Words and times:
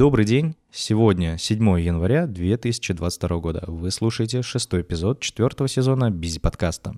Добрый 0.00 0.24
день. 0.24 0.56
Сегодня 0.72 1.36
7 1.36 1.78
января 1.78 2.26
2022 2.26 3.36
года. 3.36 3.64
Вы 3.66 3.90
слушаете 3.90 4.40
шестой 4.40 4.80
эпизод 4.80 5.20
четвертого 5.20 5.68
сезона 5.68 6.10
Бизи 6.10 6.40
подкаста. 6.40 6.94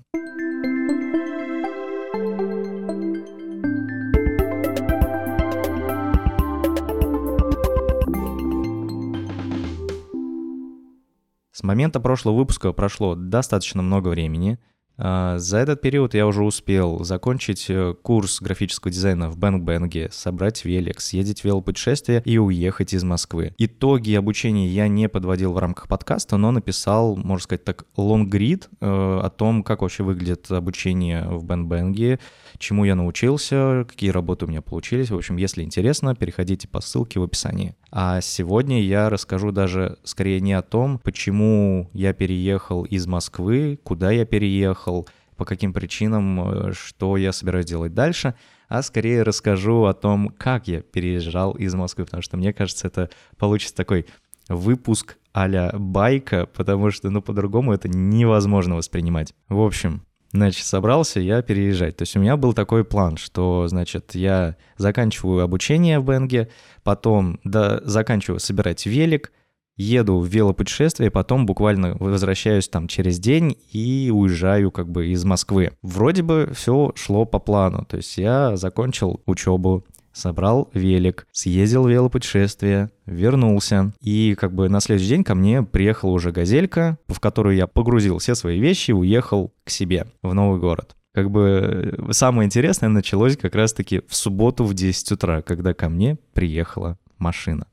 С 11.51 11.65
момента 11.65 11.99
прошлого 11.99 12.37
выпуска 12.37 12.73
прошло 12.73 13.17
достаточно 13.17 13.83
много 13.83 14.11
времени– 14.11 14.61
за 14.99 15.59
этот 15.59 15.81
период 15.81 16.15
я 16.15 16.27
уже 16.27 16.45
успел 16.45 17.03
закончить 17.03 17.67
э, 17.69 17.95
курс 18.03 18.41
графического 18.41 18.93
дизайна 18.93 19.31
в 19.31 19.39
Bang 19.39 19.68
Bang 19.68 19.96
е, 19.96 20.11
собрать 20.13 20.65
велик, 20.65 21.01
съездить 21.01 21.41
в 21.41 21.45
велопутешествие 21.45 22.23
и 22.25 22.39
уехать 22.39 22.93
из 22.93 23.03
Москвы. 23.03 23.55
Итоги 23.59 24.15
обучения 24.15 24.67
я 24.69 24.89
не 24.89 25.09
подводил 25.09 25.53
в 25.53 25.59
рамках 25.59 25.89
подкаста, 25.89 26.37
но 26.37 26.51
написал, 26.51 27.17
можно 27.17 27.43
сказать 27.43 27.65
так, 27.65 27.87
лонгрид 27.97 28.69
э, 28.81 28.87
о 28.87 29.31
том, 29.31 29.63
как 29.63 29.83
вообще 29.83 30.03
выглядит 30.03 30.51
обучение 30.51 31.27
в 31.27 31.45
Bang 31.45 31.74
Bang 31.74 32.04
е, 32.04 32.19
чему 32.59 32.85
я 32.85 32.95
научился, 32.95 33.87
какие 33.89 34.11
работы 34.11 34.45
у 34.45 34.49
меня 34.49 34.63
получились. 34.63 35.11
В 35.11 35.17
общем, 35.17 35.37
если 35.37 35.63
интересно, 35.63 36.15
переходите 36.15 36.69
по 36.69 36.81
ссылке 36.81 37.19
в 37.19 37.23
описании. 37.23 37.75
А 37.95 38.23
сегодня 38.23 38.83
я 38.83 39.11
расскажу 39.11 39.53
даже 39.53 39.99
скорее 40.03 40.41
не 40.41 40.55
о 40.55 40.63
том, 40.63 40.99
почему 40.99 41.91
я 41.93 42.15
переехал 42.15 42.85
из 42.85 43.07
Москвы, 43.07 43.79
куда 43.85 44.11
я 44.11 44.25
переехал, 44.25 45.07
по 45.37 45.45
каким 45.45 45.75
причинам, 45.75 46.41
э, 46.41 46.73
что 46.73 47.19
я 47.19 47.33
собираюсь 47.33 47.67
делать 47.67 47.93
дальше, 47.93 48.35
а 48.69 48.81
скорее 48.81 49.23
расскажу 49.23 49.85
о 49.85 49.93
том, 49.93 50.31
как 50.39 50.69
я 50.69 50.81
переезжал 50.81 51.53
из 51.53 51.75
Москвы, 51.75 52.07
потому 52.07 52.23
что 52.23 52.39
мне 52.39 52.55
кажется, 52.55 52.87
это 52.87 53.11
получится 53.37 53.77
такой 53.77 54.07
выпуск 54.49 55.19
а 55.35 55.77
байка, 55.79 56.47
потому 56.47 56.91
что, 56.91 57.11
ну, 57.11 57.23
по-другому 57.23 57.73
это 57.73 57.89
невозможно 57.89 58.77
воспринимать. 58.77 59.35
В 59.49 59.61
общем, 59.61 60.03
Значит, 60.33 60.65
собрался 60.65 61.21
я 61.21 61.43
переезжать. 61.43 61.97
То 61.97 62.03
есть 62.03 62.17
у 62.17 62.21
меня 62.21 62.37
был 62.37 62.55
такой 62.55 62.85
план, 62.85 63.19
что, 63.19 63.69
значит, 63.69 64.15
я 64.15 64.57
заканчиваю 64.79 65.43
обучение 65.43 66.01
в 66.01 66.07
Бенге, 66.07 66.49
потом 66.83 67.39
да, 67.45 67.81
заканчиваю 67.85 68.41
собирать 68.41 68.87
велик, 68.87 69.31
еду 69.77 70.19
в 70.19 70.27
велопутешествие, 70.27 71.11
потом 71.11 71.47
буквально 71.47 71.97
возвращаюсь 71.99 72.69
там 72.69 72.89
через 72.89 73.19
день 73.19 73.57
и 73.73 74.11
уезжаю 74.13 74.71
как 74.71 74.89
бы 74.91 75.09
из 75.09 75.25
Москвы. 75.25 75.73
Вроде 75.83 76.23
бы 76.23 76.51
все 76.55 76.93
шло 76.95 77.25
по 77.25 77.39
плану, 77.39 77.85
то 77.85 77.97
есть 77.97 78.17
я 78.19 78.57
закончил 78.57 79.21
учебу, 79.27 79.85
собрал 80.13 80.71
велик, 80.75 81.27
съездил 81.33 81.85
в 81.85 81.91
велопутешествие, 81.91 82.91
вернулся. 83.07 83.93
И 84.01 84.35
как 84.35 84.55
бы 84.55 84.69
на 84.69 84.81
следующий 84.81 85.11
день 85.11 85.25
ко 85.25 85.35
мне 85.35 85.63
приехала 85.63 86.11
уже 86.11 86.33
газелька, 86.33 86.99
в 87.09 87.21
которую 87.21 87.57
я 87.57 87.67
погрузил 87.67 88.19
все 88.19 88.35
свои 88.35 88.61
вещи 88.61 88.91
и 88.91 88.95
уехал 88.95 89.55
к 89.65 89.71
себе 89.71 90.07
в 90.23 90.35
новый 90.35 90.61
город. 90.61 90.97
Как 91.13 91.31
бы 91.31 91.97
э, 92.09 92.13
самое 92.13 92.47
интересное 92.47 92.89
началось 92.89 93.37
как 93.37 93.55
раз-таки 93.55 94.01
в 94.09 94.15
субботу 94.17 94.65
в 94.65 94.73
10 94.73 95.13
утра, 95.13 95.43
когда 95.43 95.75
ко 95.75 95.89
мне 95.89 96.17
приехала 96.33 96.99
машина. 97.19 97.67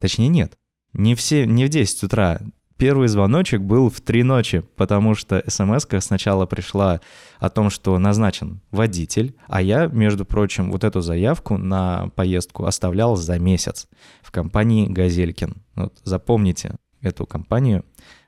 Точнее, 0.00 0.28
нет. 0.28 0.58
Не, 0.92 1.14
все, 1.14 1.46
не 1.46 1.66
в 1.66 1.68
10 1.68 2.04
утра. 2.04 2.40
Первый 2.76 3.08
звоночек 3.08 3.62
был 3.62 3.88
в 3.88 4.02
три 4.02 4.22
ночи, 4.22 4.62
потому 4.76 5.14
что 5.14 5.42
смс 5.46 5.86
сначала 6.00 6.44
пришла 6.44 7.00
о 7.38 7.48
том, 7.48 7.70
что 7.70 7.98
назначен 7.98 8.60
водитель, 8.70 9.34
а 9.46 9.62
я, 9.62 9.86
между 9.86 10.26
прочим, 10.26 10.70
вот 10.70 10.84
эту 10.84 11.00
заявку 11.00 11.56
на 11.56 12.08
поездку 12.16 12.66
оставлял 12.66 13.16
за 13.16 13.38
месяц 13.38 13.88
в 14.22 14.30
компании 14.30 14.86
«Газелькин». 14.88 15.62
Вот, 15.74 15.98
запомните 16.04 16.76
эту 17.00 17.26
компанию, 17.26 17.84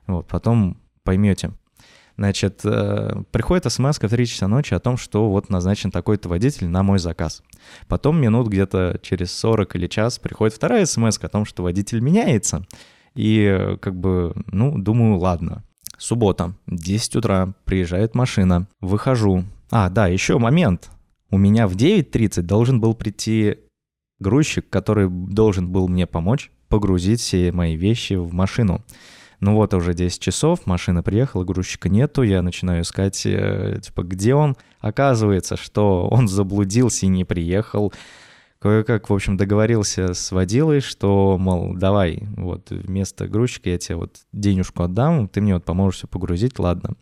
вот, 0.07 0.27
потом 0.27 0.81
поймете. 1.03 1.51
Значит, 2.17 2.61
э, 2.65 3.23
приходит 3.31 3.71
смс 3.71 3.97
в 3.97 4.09
3 4.09 4.25
часа 4.25 4.47
ночи 4.47 4.73
о 4.73 4.79
том, 4.79 4.97
что 4.97 5.29
вот 5.29 5.49
назначен 5.49 5.89
такой-то 5.89 6.27
водитель 6.27 6.67
на 6.67 6.83
мой 6.83 6.99
заказ. 6.99 7.43
Потом 7.87 8.19
минут 8.19 8.47
где-то 8.47 8.99
через 9.01 9.31
40 9.31 9.75
или 9.77 9.87
час 9.87 10.19
приходит 10.19 10.53
вторая 10.53 10.85
смс 10.85 11.17
о 11.21 11.29
том, 11.29 11.45
что 11.45 11.63
водитель 11.63 12.01
меняется. 12.01 12.65
И 13.19 13.75
как 13.81 13.99
бы, 13.99 14.33
ну, 14.47 14.77
думаю, 14.77 15.17
ладно. 15.17 15.63
Суббота, 15.97 16.53
10 16.67 17.17
утра, 17.17 17.53
приезжает 17.65 18.15
машина, 18.15 18.69
выхожу. 18.79 19.43
А, 19.69 19.89
да, 19.89 20.07
еще 20.07 20.37
момент. 20.37 20.89
У 21.29 21.37
меня 21.37 21.67
в 21.67 21.75
9.30 21.75 22.43
должен 22.43 22.79
был 22.79 22.93
прийти 22.93 23.57
грузчик, 24.19 24.69
который 24.69 25.09
должен 25.09 25.69
был 25.69 25.89
мне 25.89 26.07
помочь 26.07 26.49
погрузить 26.69 27.19
все 27.19 27.51
мои 27.51 27.75
вещи 27.75 28.13
в 28.13 28.33
машину. 28.33 28.85
Ну 29.41 29.55
вот 29.55 29.73
уже 29.73 29.93
10 29.93 30.21
часов, 30.21 30.65
машина 30.65 31.03
приехала, 31.03 31.43
грузчика 31.43 31.89
нету, 31.89 32.23
я 32.23 32.41
начинаю 32.41 32.83
искать, 32.83 33.25
э, 33.25 33.79
типа, 33.83 34.03
где 34.03 34.33
он? 34.33 34.55
Оказывается, 34.79 35.57
что 35.57 36.07
он 36.09 36.29
заблудился 36.29 37.05
и 37.05 37.09
не 37.09 37.25
приехал. 37.25 37.91
Кое-как, 38.59 39.09
в 39.09 39.13
общем, 39.13 39.37
договорился 39.37 40.13
с 40.13 40.33
водилой, 40.33 40.81
что, 40.81 41.37
мол, 41.37 41.75
давай, 41.75 42.27
вот 42.35 42.71
вместо 42.71 43.29
грузчика 43.29 43.69
я 43.69 43.77
тебе 43.77 43.95
вот 43.95 44.17
денежку 44.33 44.83
отдам, 44.83 45.29
ты 45.29 45.39
мне 45.39 45.53
вот 45.53 45.63
поможешь 45.63 45.99
все 45.99 46.07
погрузить, 46.07 46.59
ладно. 46.59 46.95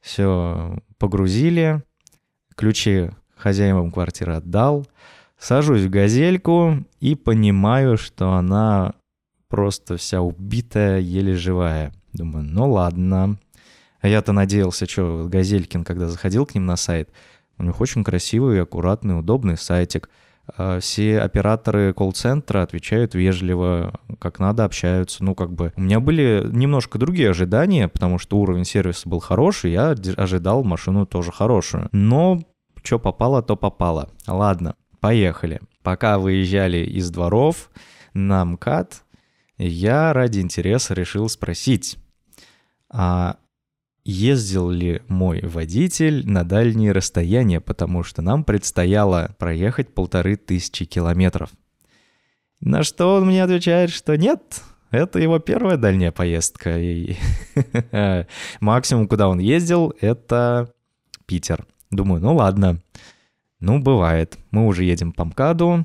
Все 0.00 0.82
погрузили, 0.96 1.82
ключи 2.56 3.10
хозяевам 3.36 3.90
квартиры 3.90 4.36
отдал, 4.36 4.86
сажусь 5.38 5.82
в 5.82 5.90
газельку 5.90 6.76
и 6.98 7.14
понимаю, 7.14 7.98
что 7.98 8.32
она 8.32 8.94
просто 9.48 9.98
вся 9.98 10.22
убитая, 10.22 10.98
еле 10.98 11.34
живая. 11.34 11.92
Думаю, 12.14 12.46
ну 12.46 12.70
ладно. 12.70 13.38
А 14.00 14.08
я-то 14.08 14.32
надеялся, 14.32 14.86
что 14.88 15.28
Газелькин, 15.28 15.84
когда 15.84 16.08
заходил 16.08 16.46
к 16.46 16.54
ним 16.54 16.64
на 16.64 16.76
сайт, 16.76 17.10
у 17.58 17.64
них 17.64 17.78
очень 17.82 18.02
красивый, 18.02 18.62
аккуратный, 18.62 19.18
удобный 19.18 19.58
сайтик— 19.58 20.08
все 20.80 21.20
операторы 21.20 21.92
колл-центра 21.92 22.62
отвечают 22.62 23.14
вежливо, 23.14 24.00
как 24.18 24.38
надо, 24.38 24.64
общаются. 24.64 25.24
Ну, 25.24 25.34
как 25.34 25.52
бы 25.52 25.72
у 25.76 25.80
меня 25.80 26.00
были 26.00 26.46
немножко 26.50 26.98
другие 26.98 27.30
ожидания, 27.30 27.88
потому 27.88 28.18
что 28.18 28.38
уровень 28.38 28.64
сервиса 28.64 29.08
был 29.08 29.20
хороший, 29.20 29.72
я 29.72 29.94
ожидал 30.16 30.64
машину 30.64 31.06
тоже 31.06 31.32
хорошую. 31.32 31.88
Но 31.92 32.40
что 32.82 32.98
попало, 32.98 33.42
то 33.42 33.56
попало. 33.56 34.10
Ладно, 34.26 34.74
поехали. 35.00 35.60
Пока 35.82 36.18
выезжали 36.18 36.78
из 36.78 37.10
дворов 37.10 37.70
на 38.14 38.44
МКАД, 38.44 39.02
я 39.58 40.12
ради 40.12 40.40
интереса 40.40 40.94
решил 40.94 41.28
спросить, 41.28 41.98
а 42.88 43.36
ездил 44.04 44.70
ли 44.70 45.02
мой 45.08 45.40
водитель 45.42 46.28
на 46.28 46.44
дальние 46.44 46.92
расстояния, 46.92 47.60
потому 47.60 48.02
что 48.02 48.22
нам 48.22 48.44
предстояло 48.44 49.34
проехать 49.38 49.92
полторы 49.94 50.36
тысячи 50.36 50.84
километров. 50.84 51.50
На 52.60 52.82
что 52.82 53.14
он 53.14 53.26
мне 53.26 53.42
отвечает, 53.42 53.90
что 53.90 54.16
нет, 54.16 54.62
это 54.90 55.18
его 55.18 55.38
первая 55.38 55.76
дальняя 55.76 56.12
поездка. 56.12 56.78
И 56.78 57.16
максимум, 58.60 59.08
куда 59.08 59.28
он 59.28 59.38
ездил, 59.38 59.94
это 60.00 60.72
Питер. 61.26 61.66
Думаю, 61.90 62.20
ну 62.20 62.34
ладно. 62.34 62.80
Ну, 63.60 63.78
бывает. 63.78 64.38
Мы 64.50 64.66
уже 64.66 64.84
едем 64.84 65.12
по 65.12 65.24
МКАДу, 65.24 65.84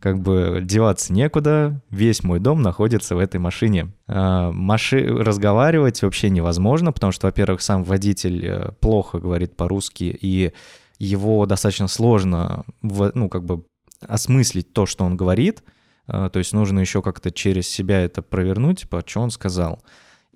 как 0.00 0.20
бы 0.20 0.60
деваться 0.62 1.12
некуда, 1.12 1.80
весь 1.90 2.22
мой 2.22 2.38
дом 2.38 2.62
находится 2.62 3.16
в 3.16 3.18
этой 3.18 3.40
машине. 3.40 3.92
А, 4.06 4.52
маши... 4.52 5.06
Разговаривать 5.06 6.02
вообще 6.02 6.30
невозможно, 6.30 6.92
потому 6.92 7.12
что, 7.12 7.26
во-первых, 7.26 7.62
сам 7.62 7.82
водитель 7.82 8.46
э, 8.46 8.72
плохо 8.80 9.18
говорит 9.18 9.56
по-русски, 9.56 10.04
и 10.20 10.52
его 10.98 11.46
достаточно 11.46 11.88
сложно, 11.88 12.64
ну, 12.82 13.28
как 13.28 13.44
бы 13.44 13.64
осмыслить 14.00 14.72
то, 14.72 14.86
что 14.86 15.04
он 15.04 15.16
говорит, 15.16 15.62
а, 16.06 16.28
то 16.28 16.38
есть 16.38 16.52
нужно 16.52 16.80
еще 16.80 17.02
как-то 17.02 17.30
через 17.30 17.68
себя 17.68 18.00
это 18.00 18.22
провернуть, 18.22 18.80
типа, 18.80 19.02
что 19.04 19.20
он 19.20 19.30
сказал. 19.30 19.82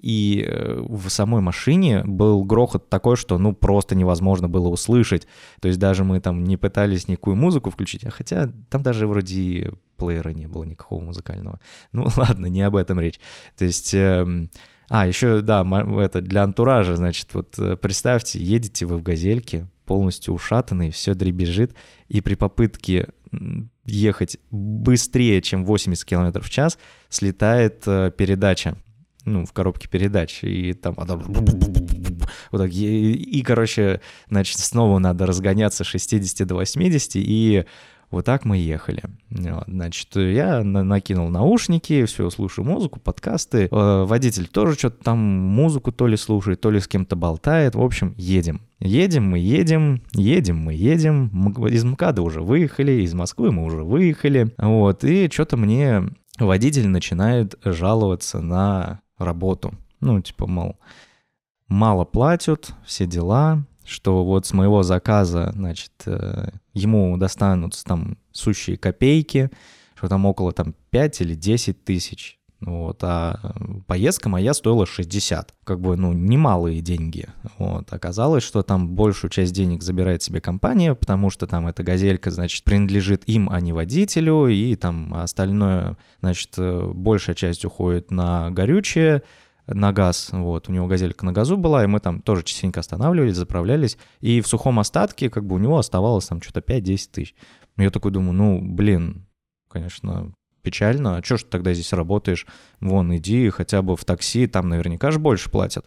И 0.00 0.44
э, 0.46 0.82
в 0.88 1.08
самой 1.08 1.42
машине 1.42 2.02
был 2.04 2.44
грохот 2.44 2.88
такой, 2.88 3.16
что 3.16 3.38
ну 3.38 3.54
просто 3.54 3.94
невозможно 3.94 4.48
было 4.48 4.68
услышать. 4.68 5.26
То 5.60 5.68
есть 5.68 5.78
даже 5.78 6.04
мы 6.04 6.20
там 6.20 6.44
не 6.44 6.56
пытались 6.56 7.08
никакую 7.08 7.36
музыку 7.36 7.70
включить, 7.70 8.04
а 8.04 8.10
хотя 8.10 8.50
там 8.70 8.82
даже 8.82 9.06
вроде 9.06 9.72
плеера 9.96 10.30
не 10.30 10.46
было 10.46 10.64
никакого 10.64 11.02
музыкального. 11.02 11.60
Ну 11.92 12.08
ладно, 12.16 12.46
не 12.46 12.62
об 12.62 12.76
этом 12.76 13.00
речь. 13.00 13.20
То 13.56 13.64
есть... 13.64 13.94
Э, 13.94 14.26
а, 14.92 15.06
еще, 15.06 15.40
да, 15.40 15.64
это 16.00 16.20
для 16.20 16.42
антуража, 16.42 16.96
значит, 16.96 17.32
вот 17.32 17.56
э, 17.60 17.76
представьте, 17.76 18.40
едете 18.40 18.86
вы 18.86 18.96
в 18.96 19.04
газельке, 19.04 19.68
полностью 19.84 20.34
ушатанный, 20.34 20.90
все 20.90 21.14
дребезжит, 21.14 21.76
и 22.08 22.20
при 22.20 22.34
попытке 22.34 23.10
ехать 23.84 24.38
быстрее, 24.50 25.42
чем 25.42 25.64
80 25.64 26.04
км 26.04 26.40
в 26.40 26.50
час, 26.50 26.78
слетает 27.08 27.82
э, 27.86 28.10
передача 28.16 28.76
ну, 29.24 29.44
в 29.46 29.52
коробке 29.52 29.88
передач, 29.88 30.42
и 30.42 30.72
там 30.72 30.94
вот 30.96 32.58
так, 32.58 32.70
и, 32.72 33.12
и, 33.12 33.42
короче, 33.42 34.00
значит, 34.28 34.58
снова 34.58 34.98
надо 34.98 35.26
разгоняться 35.26 35.84
с 35.84 35.86
60 35.86 36.46
до 36.46 36.54
80, 36.56 37.12
и 37.16 37.64
Вот 38.10 38.24
так 38.24 38.44
мы 38.44 38.56
ехали. 38.58 39.04
Вот, 39.30 39.68
значит, 39.68 40.08
я 40.16 40.64
на- 40.64 40.82
накинул 40.82 41.28
наушники, 41.28 42.04
все, 42.06 42.28
слушаю 42.30 42.64
музыку, 42.66 42.98
подкасты. 42.98 43.68
Э, 43.70 44.02
водитель 44.04 44.48
тоже 44.48 44.74
что-то 44.74 45.04
там 45.04 45.18
музыку 45.20 45.92
то 45.92 46.08
ли 46.08 46.16
слушает, 46.16 46.60
то 46.60 46.72
ли 46.72 46.80
с 46.80 46.88
кем-то 46.88 47.14
болтает. 47.14 47.76
В 47.76 47.80
общем, 47.80 48.14
едем. 48.16 48.62
Едем 48.80 49.26
мы, 49.30 49.38
едем, 49.38 50.02
едем 50.12 50.58
мы, 50.58 50.74
едем. 50.74 51.28
Из 51.68 51.84
МКАДа 51.84 52.22
уже 52.22 52.40
выехали, 52.40 53.02
из 53.02 53.14
Москвы 53.14 53.52
мы 53.52 53.62
уже 53.62 53.84
выехали. 53.84 54.52
Вот, 54.58 55.04
и 55.04 55.30
что-то 55.30 55.56
мне 55.56 56.02
водитель 56.40 56.88
начинает 56.88 57.54
жаловаться 57.64 58.40
на 58.40 59.02
работу. 59.24 59.74
Ну, 60.00 60.20
типа, 60.20 60.46
мол, 60.46 60.76
мало 61.68 62.04
платят, 62.04 62.72
все 62.84 63.06
дела, 63.06 63.64
что 63.84 64.24
вот 64.24 64.46
с 64.46 64.52
моего 64.52 64.82
заказа, 64.82 65.52
значит, 65.54 65.92
э, 66.06 66.50
ему 66.74 67.16
достанутся 67.16 67.84
там 67.84 68.18
сущие 68.32 68.76
копейки, 68.76 69.50
что 69.94 70.08
там 70.08 70.26
около 70.26 70.52
там 70.52 70.74
5 70.90 71.20
или 71.20 71.34
10 71.34 71.84
тысяч. 71.84 72.39
Вот, 72.60 73.02
а 73.02 73.54
поездка 73.86 74.28
моя 74.28 74.52
стоила 74.52 74.84
60. 74.84 75.54
Как 75.64 75.80
бы, 75.80 75.96
ну, 75.96 76.12
немалые 76.12 76.82
деньги. 76.82 77.26
Вот, 77.58 77.90
оказалось, 77.90 78.44
что 78.44 78.62
там 78.62 78.90
большую 78.90 79.30
часть 79.30 79.54
денег 79.54 79.82
забирает 79.82 80.22
себе 80.22 80.42
компания, 80.42 80.94
потому 80.94 81.30
что 81.30 81.46
там 81.46 81.66
эта 81.66 81.82
газелька, 81.82 82.30
значит, 82.30 82.64
принадлежит 82.64 83.22
им, 83.26 83.48
а 83.50 83.60
не 83.60 83.72
водителю, 83.72 84.46
и 84.48 84.76
там 84.76 85.14
остальное, 85.14 85.96
значит, 86.20 86.50
э, 86.58 86.90
большая 86.94 87.34
часть 87.34 87.64
уходит 87.64 88.10
на 88.10 88.50
горючее, 88.50 89.22
на 89.66 89.92
газ, 89.92 90.28
вот, 90.32 90.68
у 90.68 90.72
него 90.72 90.86
газелька 90.86 91.24
на 91.24 91.32
газу 91.32 91.56
была, 91.56 91.84
и 91.84 91.86
мы 91.86 92.00
там 92.00 92.20
тоже 92.20 92.42
частенько 92.42 92.80
останавливались, 92.80 93.36
заправлялись, 93.36 93.96
и 94.20 94.40
в 94.40 94.46
сухом 94.46 94.80
остатке, 94.80 95.30
как 95.30 95.46
бы, 95.46 95.54
у 95.54 95.58
него 95.58 95.78
оставалось 95.78 96.26
там 96.26 96.42
что-то 96.42 96.60
5-10 96.60 97.08
тысяч. 97.12 97.34
Я 97.76 97.90
такой 97.90 98.10
думаю, 98.10 98.32
ну, 98.32 98.60
блин, 98.60 99.26
конечно, 99.68 100.32
печально, 100.62 101.16
а 101.16 101.22
что 101.22 101.36
ж 101.36 101.44
ты 101.44 101.50
тогда 101.50 101.72
здесь 101.72 101.92
работаешь? 101.92 102.46
Вон, 102.80 103.14
иди 103.16 103.48
хотя 103.50 103.82
бы 103.82 103.96
в 103.96 104.04
такси, 104.04 104.46
там 104.46 104.68
наверняка 104.68 105.10
же 105.10 105.18
больше 105.18 105.50
платят. 105.50 105.86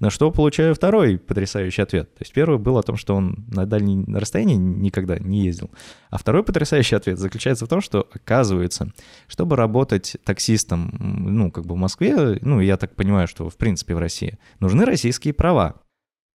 На 0.00 0.10
что 0.10 0.30
получаю 0.30 0.74
второй 0.74 1.18
потрясающий 1.18 1.82
ответ. 1.82 2.14
То 2.14 2.22
есть 2.22 2.32
первый 2.32 2.58
был 2.58 2.78
о 2.78 2.82
том, 2.82 2.96
что 2.96 3.14
он 3.14 3.44
на 3.48 3.66
дальние 3.66 4.04
расстояния 4.16 4.56
никогда 4.56 5.18
не 5.18 5.44
ездил. 5.44 5.70
А 6.10 6.18
второй 6.18 6.42
потрясающий 6.42 6.96
ответ 6.96 7.18
заключается 7.18 7.66
в 7.66 7.68
том, 7.68 7.80
что 7.80 8.08
оказывается, 8.12 8.92
чтобы 9.26 9.56
работать 9.56 10.16
таксистом, 10.24 10.96
ну, 10.98 11.50
как 11.50 11.66
бы 11.66 11.74
в 11.74 11.78
Москве, 11.78 12.38
ну, 12.40 12.60
я 12.60 12.76
так 12.76 12.94
понимаю, 12.94 13.28
что 13.28 13.48
в 13.48 13.56
принципе 13.56 13.94
в 13.94 13.98
России, 13.98 14.38
нужны 14.60 14.84
российские 14.84 15.34
права. 15.34 15.80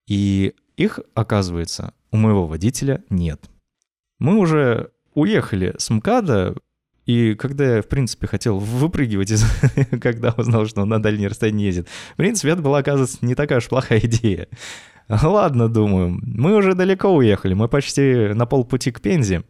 И 0.07 0.55
их, 0.75 0.99
оказывается, 1.13 1.93
у 2.11 2.17
моего 2.17 2.47
водителя 2.47 3.03
нет. 3.09 3.49
Мы 4.19 4.35
уже 4.37 4.91
уехали 5.13 5.75
с 5.77 5.89
МКАДа, 5.89 6.55
и 7.07 7.36
когда 7.36 7.77
я, 7.77 7.81
в 7.81 7.88
принципе, 7.88 8.27
хотел 8.27 8.59
выпрыгивать, 8.59 9.31
из... 9.31 9.45
когда 10.01 10.33
узнал, 10.38 10.65
что 10.65 10.81
он 10.81 10.89
на 10.89 11.01
дальние 11.01 11.30
расстояния 11.30 11.68
ездит, 11.68 11.88
в 12.13 12.18
принципе, 12.18 12.50
это 12.50 12.62
была, 12.62 12.80
оказывается, 12.80 13.18
не 13.21 13.33
такая 13.33 13.59
уж 13.59 13.69
плохая 13.69 14.00
идея. 14.04 14.50
Ладно, 15.07 15.69
думаю, 15.69 16.19
мы 16.21 16.54
уже 16.54 16.74
далеко 16.74 17.15
уехали, 17.15 17.54
мы 17.54 17.69
почти 17.69 18.33
на 18.33 18.45
полпути 18.45 18.92
к 18.92 19.00
Пензе. 19.00 19.44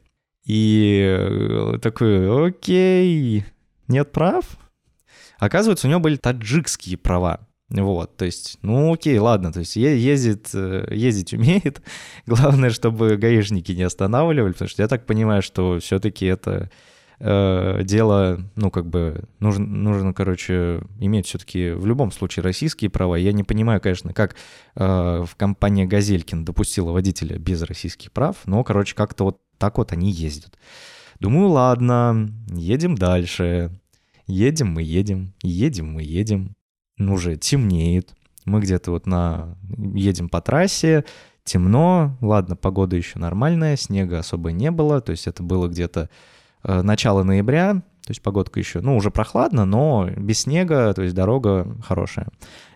И 0.45 1.03
э, 1.03 1.79
такой, 1.81 2.47
окей, 2.47 3.43
нет 3.87 4.11
прав? 4.11 4.45
Оказывается, 5.39 5.87
у 5.87 5.89
него 5.89 5.99
были 5.99 6.15
таджикские 6.15 6.97
права. 6.97 7.47
Вот, 7.69 8.15
то 8.17 8.23
есть, 8.23 8.59
ну 8.61 8.93
окей, 8.93 9.17
ладно, 9.17 9.51
то 9.51 9.59
есть 9.59 9.75
ездит, 9.75 10.51
э, 10.53 10.87
ездить 10.91 11.33
умеет. 11.33 11.81
Главное, 12.27 12.69
чтобы 12.69 13.17
гаишники 13.17 13.71
не 13.71 13.83
останавливали, 13.83 14.53
потому 14.53 14.69
что 14.69 14.83
я 14.83 14.87
так 14.87 15.07
понимаю, 15.07 15.41
что 15.41 15.79
все-таки 15.79 16.27
это 16.27 16.69
э, 17.19 17.81
дело, 17.83 18.39
ну 18.55 18.71
как 18.71 18.87
бы 18.87 19.23
нужно, 19.39 19.65
нужно, 19.65 20.13
короче, 20.13 20.81
иметь 20.99 21.27
все-таки 21.27 21.71
в 21.71 21.85
любом 21.85 22.11
случае 22.11 22.43
российские 22.43 22.89
права. 22.89 23.15
Я 23.15 23.31
не 23.33 23.43
понимаю, 23.43 23.81
конечно, 23.81 24.13
как 24.13 24.35
э, 24.75 25.23
в 25.25 25.35
компании 25.35 25.85
Газелькин 25.85 26.45
допустила 26.45 26.91
водителя 26.91 27.37
без 27.37 27.61
российских 27.61 28.11
прав, 28.11 28.37
но, 28.45 28.63
короче, 28.63 28.95
как-то 28.95 29.25
вот 29.25 29.41
так 29.57 29.77
вот 29.77 29.91
они 29.91 30.11
ездят. 30.11 30.57
Думаю, 31.19 31.49
ладно, 31.49 32.29
едем 32.51 32.95
дальше. 32.95 33.71
Едем 34.27 34.67
мы 34.69 34.83
едем, 34.83 35.33
едем 35.41 35.93
мы 35.93 36.03
едем. 36.03 36.55
Ну, 36.97 37.13
уже 37.13 37.37
темнеет. 37.37 38.13
Мы 38.45 38.61
где-то 38.61 38.91
вот 38.91 39.07
на... 39.07 39.57
едем 39.93 40.29
по 40.29 40.41
трассе, 40.41 41.05
темно, 41.43 42.17
ладно, 42.21 42.55
погода 42.55 42.95
еще 42.95 43.19
нормальная, 43.19 43.75
снега 43.75 44.19
особо 44.19 44.51
не 44.51 44.71
было, 44.71 45.01
то 45.01 45.11
есть 45.11 45.27
это 45.27 45.43
было 45.43 45.67
где-то 45.67 46.09
начало 46.63 47.23
ноября, 47.23 47.81
то 48.07 48.11
есть 48.11 48.21
погодка 48.21 48.59
еще, 48.59 48.79
ну, 48.79 48.95
уже 48.95 49.11
прохладно, 49.11 49.65
но 49.65 50.09
без 50.15 50.39
снега, 50.39 50.93
то 50.93 51.01
есть 51.01 51.13
дорога 51.13 51.75
хорошая. 51.83 52.29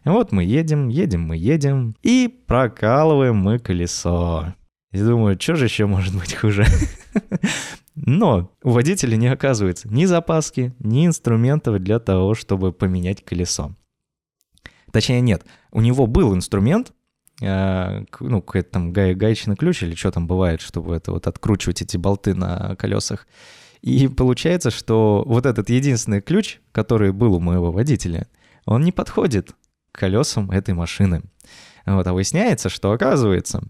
И 0.04 0.10
вот 0.10 0.34
мы 0.34 0.44
едем, 0.44 0.90
едем 0.90 1.22
мы 1.22 1.38
едем, 1.38 1.96
и 2.04 2.28
прокалываем 2.48 3.38
мы 3.38 3.58
колесо. 3.58 4.54
И 4.92 4.98
думаю, 4.98 5.40
что 5.40 5.56
же 5.56 5.66
еще 5.66 5.86
может 5.86 6.14
быть 6.14 6.36
хуже? 6.36 6.66
Но 7.96 8.52
у 8.62 8.72
водителя 8.72 9.16
не 9.16 9.28
оказывается 9.28 9.88
ни 9.88 10.04
запаски, 10.04 10.74
ни 10.80 11.06
инструментов 11.06 11.80
для 11.80 12.00
того, 12.00 12.34
чтобы 12.34 12.74
поменять 12.74 13.24
колесо. 13.24 13.74
Точнее, 14.92 15.22
нет, 15.22 15.46
у 15.72 15.80
него 15.80 16.08
был 16.08 16.36
инструмент, 16.36 16.92
э, 17.42 18.04
ну, 18.20 18.42
какой-то 18.42 18.70
там 18.70 18.92
гаечный 18.92 19.56
ключ 19.56 19.84
или 19.84 19.96
что 19.96 20.12
там 20.12 20.28
бывает, 20.28 20.60
чтобы 20.60 20.94
это 20.94 21.14
вот 21.14 21.28
откручивать 21.28 21.82
эти 21.82 21.96
болты 21.96 22.34
на 22.34 22.76
колесах. 22.76 23.28
И 23.82 24.08
получается, 24.08 24.70
что 24.70 25.24
вот 25.26 25.46
этот 25.46 25.70
единственный 25.70 26.22
ключ, 26.22 26.60
который 26.72 27.12
был 27.12 27.36
у 27.36 27.40
моего 27.40 27.72
водителя, 27.72 28.28
он 28.66 28.84
не 28.84 28.92
подходит 28.92 29.56
к 29.92 30.00
колесам 30.00 30.52
этой 30.52 30.74
машины. 30.74 31.24
Вот, 31.86 32.06
а 32.06 32.14
выясняется, 32.14 32.70
что 32.70 32.92
оказывается, 32.92 33.64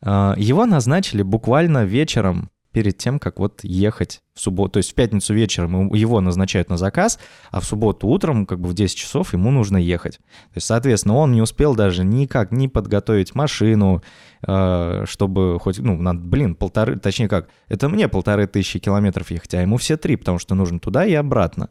э, 0.00 0.34
его 0.36 0.64
назначили 0.64 1.22
буквально 1.22 1.84
вечером 1.84 2.50
перед 2.78 2.96
тем, 2.96 3.18
как 3.18 3.40
вот 3.40 3.64
ехать 3.64 4.22
в 4.34 4.40
субботу. 4.40 4.74
То 4.74 4.76
есть 4.76 4.92
в 4.92 4.94
пятницу 4.94 5.34
вечером 5.34 5.92
его 5.92 6.20
назначают 6.20 6.70
на 6.70 6.76
заказ, 6.76 7.18
а 7.50 7.58
в 7.58 7.64
субботу 7.64 8.06
утром, 8.06 8.46
как 8.46 8.60
бы 8.60 8.68
в 8.68 8.74
10 8.74 8.96
часов, 8.96 9.32
ему 9.32 9.50
нужно 9.50 9.78
ехать. 9.78 10.18
То 10.18 10.58
есть, 10.58 10.68
соответственно, 10.68 11.16
он 11.16 11.32
не 11.32 11.42
успел 11.42 11.74
даже 11.74 12.04
никак 12.04 12.52
не 12.52 12.68
подготовить 12.68 13.34
машину, 13.34 14.00
э, 14.46 15.04
чтобы 15.08 15.58
хоть, 15.58 15.80
ну, 15.80 16.00
надо, 16.00 16.20
блин, 16.20 16.54
полторы, 16.54 17.00
точнее 17.00 17.26
как, 17.26 17.48
это 17.66 17.88
мне 17.88 18.06
полторы 18.06 18.46
тысячи 18.46 18.78
километров 18.78 19.32
ехать, 19.32 19.54
а 19.54 19.62
ему 19.62 19.76
все 19.76 19.96
три, 19.96 20.14
потому 20.14 20.38
что 20.38 20.54
нужно 20.54 20.78
туда 20.78 21.04
и 21.04 21.14
обратно. 21.14 21.70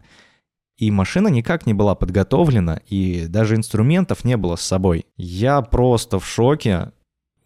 И 0.75 0.91
машина 0.91 1.29
никак 1.29 1.65
не 1.65 1.73
была 1.73 1.95
подготовлена, 1.95 2.81
и 2.85 3.27
даже 3.27 3.55
инструментов 3.55 4.25
не 4.25 4.35
было 4.35 4.57
с 4.57 4.61
собой. 4.61 5.05
Я 5.15 5.61
просто 5.61 6.19
в 6.19 6.27
шоке. 6.27 6.91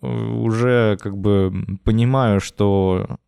Э, 0.01 0.07
Уже 0.07 0.97
как 0.99 1.15
бы 1.15 1.53
понимаю, 1.83 2.39
что 2.39 3.19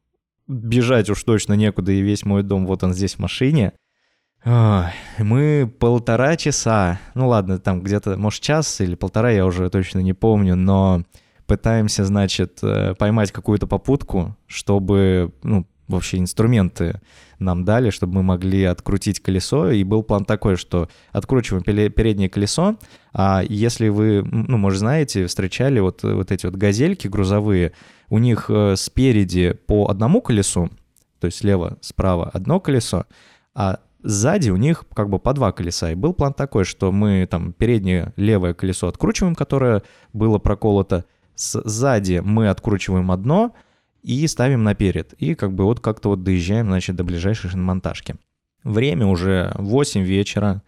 бежать 0.48 1.10
уж 1.10 1.24
точно 1.24 1.54
некуда, 1.54 1.92
и 1.92 2.02
весь 2.02 2.26
мой 2.26 2.44
дом 2.44 2.66
вот 2.66 2.84
он 2.84 2.94
здесь 2.94 3.16
в 3.16 3.20
машине. 3.20 3.74
Мы 4.46 5.74
полтора 5.80 6.36
часа, 6.36 7.00
ну 7.16 7.30
ладно, 7.30 7.60
там 7.60 7.82
где-то, 7.82 8.18
может, 8.18 8.42
час 8.42 8.82
или 8.82 8.96
полтора, 8.96 9.32
я 9.32 9.46
уже 9.46 9.70
точно 9.70 10.00
не 10.00 10.14
помню, 10.14 10.56
но 10.58 11.04
пытаемся, 11.46 12.04
значит, 12.04 12.60
э, 12.62 12.94
поймать 12.96 13.32
какую-то 13.32 13.68
попутку, 13.68 14.36
чтобы, 14.48 15.34
ну, 15.44 15.66
вообще 15.88 16.18
инструменты 16.18 17.00
нам 17.44 17.66
дали, 17.66 17.90
чтобы 17.90 18.16
мы 18.16 18.24
могли 18.24 18.64
открутить 18.64 19.20
колесо. 19.20 19.70
И 19.72 19.84
был 19.84 20.04
план 20.04 20.26
такой, 20.26 20.56
что 20.56 20.90
откручиваем 21.12 21.64
переднее 21.64 22.30
колесо, 22.30 22.78
а 23.14 23.44
если 23.48 23.90
вы, 23.90 24.24
ну, 24.24 24.58
может, 24.58 24.80
знаете, 24.80 25.28
встречали 25.28 25.80
вот, 25.80 26.04
вот 26.04 26.32
эти 26.32 26.46
вот 26.46 26.56
газельки 26.56 27.08
грузовые, 27.08 27.74
у 28.10 28.18
них 28.18 28.46
э, 28.50 28.76
спереди 28.76 29.54
по 29.68 29.90
одному 29.90 30.22
колесу, 30.22 30.70
то 31.20 31.26
есть 31.26 31.38
слева, 31.38 31.78
справа 31.82 32.30
одно 32.34 32.60
колесо, 32.60 33.06
а 33.56 33.80
сзади 34.04 34.50
у 34.50 34.58
них 34.58 34.84
как 34.94 35.10
бы 35.10 35.20
по 35.20 35.34
два 35.34 35.52
колеса. 35.52 35.92
И 35.92 35.96
был 35.96 36.14
план 36.14 36.34
такой, 36.34 36.66
что 36.66 36.92
мы 36.92 37.28
там 37.30 37.54
переднее 37.54 38.14
левое 38.16 38.54
колесо 38.54 38.88
откручиваем, 38.88 39.36
которое 39.36 39.84
было 40.12 40.38
проколото, 40.38 41.06
сзади 41.36 42.22
мы 42.24 42.50
откручиваем 42.50 43.12
одно 43.12 43.54
и 44.04 44.28
ставим 44.28 44.64
наперед. 44.64 45.14
И 45.18 45.34
как 45.34 45.54
бы 45.54 45.64
вот 45.64 45.80
как-то 45.80 46.10
вот 46.10 46.24
доезжаем, 46.24 46.68
значит, 46.68 46.96
до 46.96 47.04
ближайшей 47.04 47.50
шиномонтажки. 47.50 48.16
Время 48.64 49.08
уже 49.08 49.52
8 49.56 50.04
вечера, 50.04 50.62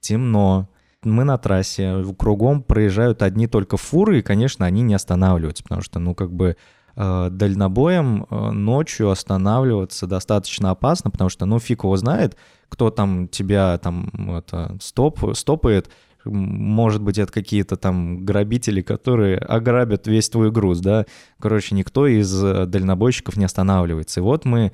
темно, 0.00 0.68
мы 1.04 1.24
на 1.24 1.38
трассе, 1.38 2.04
кругом 2.16 2.62
проезжают 2.62 3.22
одни 3.22 3.46
только 3.46 3.76
фуры, 3.76 4.18
и, 4.18 4.22
конечно, 4.22 4.66
они 4.66 4.82
не 4.82 4.94
останавливаются, 4.94 5.62
потому 5.64 5.80
что, 5.82 5.98
ну, 5.98 6.14
как 6.14 6.32
бы 6.32 6.56
э, 6.94 7.28
дальнобоем 7.30 8.26
э, 8.30 8.50
ночью 8.50 9.10
останавливаться 9.10 10.06
достаточно 10.06 10.70
опасно, 10.70 11.10
потому 11.10 11.30
что, 11.30 11.44
ну, 11.46 11.58
фиг 11.58 11.82
его 11.82 11.96
знает, 11.96 12.36
кто 12.68 12.90
там 12.90 13.28
тебя 13.28 13.78
там 13.78 14.36
это, 14.36 14.76
стоп, 14.80 15.36
стопает, 15.36 15.90
может 16.24 17.02
быть, 17.02 17.18
это 17.18 17.32
какие-то 17.32 17.76
там 17.76 18.24
грабители, 18.24 18.82
которые 18.82 19.38
ограбят 19.38 20.06
весь 20.06 20.28
твой 20.28 20.50
груз, 20.50 20.80
да. 20.80 21.06
Короче, 21.40 21.74
никто 21.74 22.06
из 22.06 22.42
э, 22.42 22.66
дальнобойщиков 22.66 23.36
не 23.36 23.44
останавливается. 23.44 24.20
И 24.20 24.22
вот 24.22 24.44
мы 24.44 24.72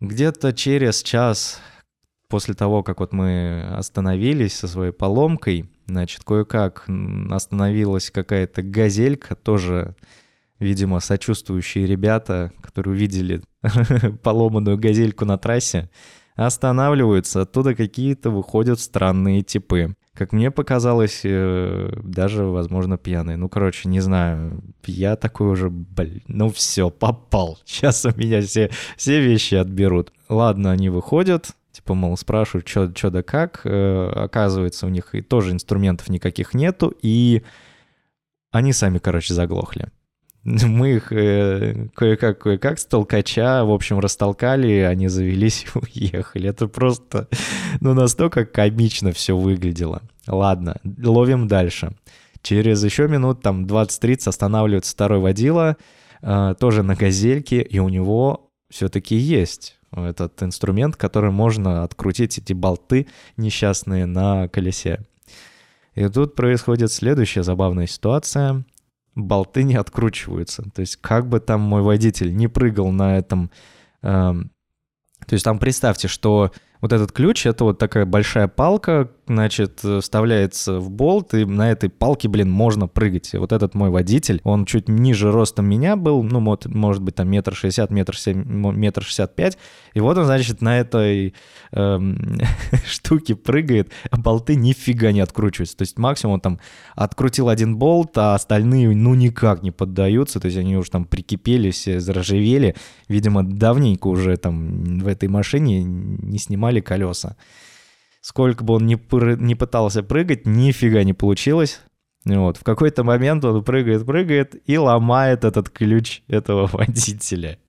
где-то 0.00 0.52
через 0.52 1.02
час 1.02 1.60
после 2.28 2.54
того, 2.54 2.82
как 2.82 3.00
вот 3.00 3.12
мы 3.12 3.62
остановились 3.76 4.54
со 4.54 4.68
своей 4.68 4.92
поломкой, 4.92 5.70
значит, 5.86 6.22
кое-как 6.24 6.86
остановилась 7.30 8.10
какая-то 8.10 8.62
газелька, 8.62 9.34
тоже, 9.34 9.94
видимо, 10.58 11.00
сочувствующие 11.00 11.86
ребята, 11.86 12.52
которые 12.60 12.94
увидели 12.94 13.42
поломанную 14.22 14.78
газельку 14.78 15.24
на 15.24 15.38
трассе, 15.38 15.88
останавливаются, 16.34 17.42
оттуда 17.42 17.74
какие-то 17.74 18.30
выходят 18.30 18.80
странные 18.80 19.42
типы. 19.42 19.96
Как 20.16 20.32
мне 20.32 20.50
показалось, 20.50 21.20
э, 21.24 21.90
даже, 22.02 22.44
возможно, 22.44 22.96
пьяные. 22.96 23.36
Ну, 23.36 23.50
короче, 23.50 23.86
не 23.88 24.00
знаю. 24.00 24.62
Я 24.86 25.16
такой 25.16 25.48
уже, 25.48 25.68
блин, 25.68 26.22
ну 26.26 26.48
все, 26.48 26.88
попал. 26.88 27.58
Сейчас 27.66 28.06
у 28.06 28.16
меня 28.16 28.40
все, 28.40 28.70
все 28.96 29.20
вещи 29.20 29.56
отберут. 29.56 30.12
Ладно, 30.30 30.70
они 30.70 30.88
выходят, 30.88 31.50
типа, 31.70 31.92
мол, 31.92 32.16
спрашивают, 32.16 32.66
что 32.66 33.10
да 33.10 33.22
как. 33.22 33.60
Э, 33.64 34.10
оказывается, 34.14 34.86
у 34.86 34.88
них 34.88 35.14
и 35.14 35.20
тоже 35.20 35.52
инструментов 35.52 36.08
никаких 36.08 36.54
нету, 36.54 36.94
и 37.02 37.42
они 38.50 38.72
сами, 38.72 38.96
короче, 38.96 39.34
заглохли. 39.34 39.90
Мы 40.64 40.96
их 40.96 41.10
э, 41.10 41.88
кое-как, 41.94 42.38
кое-как 42.38 42.78
с 42.78 42.86
толкача, 42.86 43.64
в 43.64 43.72
общем, 43.72 43.98
растолкали, 43.98 44.78
они 44.78 45.08
завелись 45.08 45.64
и 45.64 45.78
уехали. 45.78 46.48
Это 46.48 46.68
просто, 46.68 47.28
ну, 47.80 47.94
настолько 47.94 48.44
комично 48.46 49.10
все 49.10 49.36
выглядело. 49.36 50.02
Ладно, 50.28 50.76
ловим 51.02 51.48
дальше. 51.48 51.96
Через 52.42 52.84
еще 52.84 53.08
минут, 53.08 53.42
там, 53.42 53.64
20-30 53.64 54.28
останавливается 54.28 54.92
второй 54.92 55.18
водила, 55.18 55.76
э, 56.22 56.54
тоже 56.60 56.84
на 56.84 56.94
газельке, 56.94 57.60
и 57.60 57.80
у 57.80 57.88
него 57.88 58.52
все-таки 58.70 59.16
есть 59.16 59.76
этот 59.90 60.40
инструмент, 60.44 60.94
который 60.94 61.32
можно 61.32 61.82
открутить 61.82 62.38
эти 62.38 62.52
болты 62.52 63.08
несчастные 63.36 64.06
на 64.06 64.46
колесе. 64.46 65.00
И 65.96 66.06
тут 66.08 66.36
происходит 66.36 66.92
следующая 66.92 67.42
забавная 67.42 67.88
ситуация 67.88 68.64
болты 69.16 69.64
не 69.64 69.74
откручиваются. 69.74 70.62
То 70.74 70.80
есть 70.80 70.96
как 70.96 71.28
бы 71.28 71.40
там 71.40 71.60
мой 71.60 71.82
водитель 71.82 72.36
не 72.36 72.46
прыгал 72.46 72.92
на 72.92 73.18
этом... 73.18 73.50
Э, 74.02 74.34
то 75.26 75.32
есть 75.32 75.44
там 75.44 75.58
представьте, 75.58 76.06
что 76.06 76.52
вот 76.80 76.92
этот 76.92 77.10
ключ— 77.10 77.46
это 77.48 77.64
вот 77.64 77.78
такая 77.78 78.04
большая 78.04 78.46
палка, 78.46 79.10
значит, 79.26 79.80
вставляется 79.80 80.78
в 80.78 80.90
болт, 80.90 81.34
и 81.34 81.44
на 81.44 81.70
этой 81.70 81.88
палке, 81.88 82.28
блин, 82.28 82.50
можно 82.50 82.86
прыгать. 82.86 83.34
И 83.34 83.38
вот 83.38 83.52
этот 83.52 83.74
мой 83.74 83.90
водитель, 83.90 84.40
он 84.44 84.64
чуть 84.64 84.88
ниже 84.88 85.32
ростом 85.32 85.66
меня 85.66 85.96
был, 85.96 86.22
ну, 86.22 86.40
может, 86.40 86.66
может 86.66 87.02
быть, 87.02 87.14
там 87.16 87.28
метр 87.28 87.54
шестьдесят, 87.54 87.90
метр 87.90 88.16
семь, 88.16 88.44
метр 88.76 89.02
шестьдесят 89.02 89.34
пять, 89.34 89.58
и 89.94 90.00
вот 90.00 90.16
он, 90.18 90.24
значит, 90.24 90.62
на 90.62 90.78
этой 90.78 91.34
эм, 91.72 92.38
штуке 92.86 93.34
прыгает, 93.34 93.90
а 94.10 94.16
болты 94.16 94.54
нифига 94.54 95.12
не 95.12 95.20
откручиваются. 95.20 95.76
То 95.76 95.82
есть 95.82 95.98
максимум 95.98 96.34
он 96.34 96.40
там 96.40 96.60
открутил 96.94 97.48
один 97.48 97.76
болт, 97.76 98.16
а 98.18 98.34
остальные, 98.34 98.94
ну, 98.94 99.14
никак 99.14 99.62
не 99.62 99.70
поддаются, 99.70 100.40
то 100.40 100.46
есть 100.46 100.58
они 100.58 100.76
уже 100.76 100.90
там 100.90 101.04
прикипели, 101.04 101.70
все 101.70 102.00
заржавели, 102.00 102.74
видимо, 103.08 103.42
давненько 103.42 104.06
уже 104.08 104.36
там 104.36 104.98
в 104.98 105.08
этой 105.08 105.28
машине 105.28 105.82
не 105.82 106.38
снимали 106.38 106.80
колеса. 106.80 107.36
Сколько 108.26 108.64
бы 108.64 108.74
он 108.74 108.86
ни, 108.86 108.96
пр... 108.96 109.40
ни 109.40 109.54
пытался 109.54 110.02
прыгать, 110.02 110.46
нифига 110.46 111.04
не 111.04 111.12
получилось. 111.12 111.80
Вот. 112.24 112.56
В 112.56 112.64
какой-то 112.64 113.04
момент 113.04 113.44
он 113.44 113.62
прыгает, 113.62 114.04
прыгает 114.04 114.60
и 114.68 114.76
ломает 114.78 115.44
этот 115.44 115.70
ключ 115.70 116.22
этого 116.26 116.66
водителя. 116.72 117.60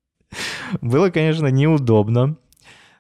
Было, 0.82 1.12
конечно, 1.12 1.46
неудобно. 1.46 2.38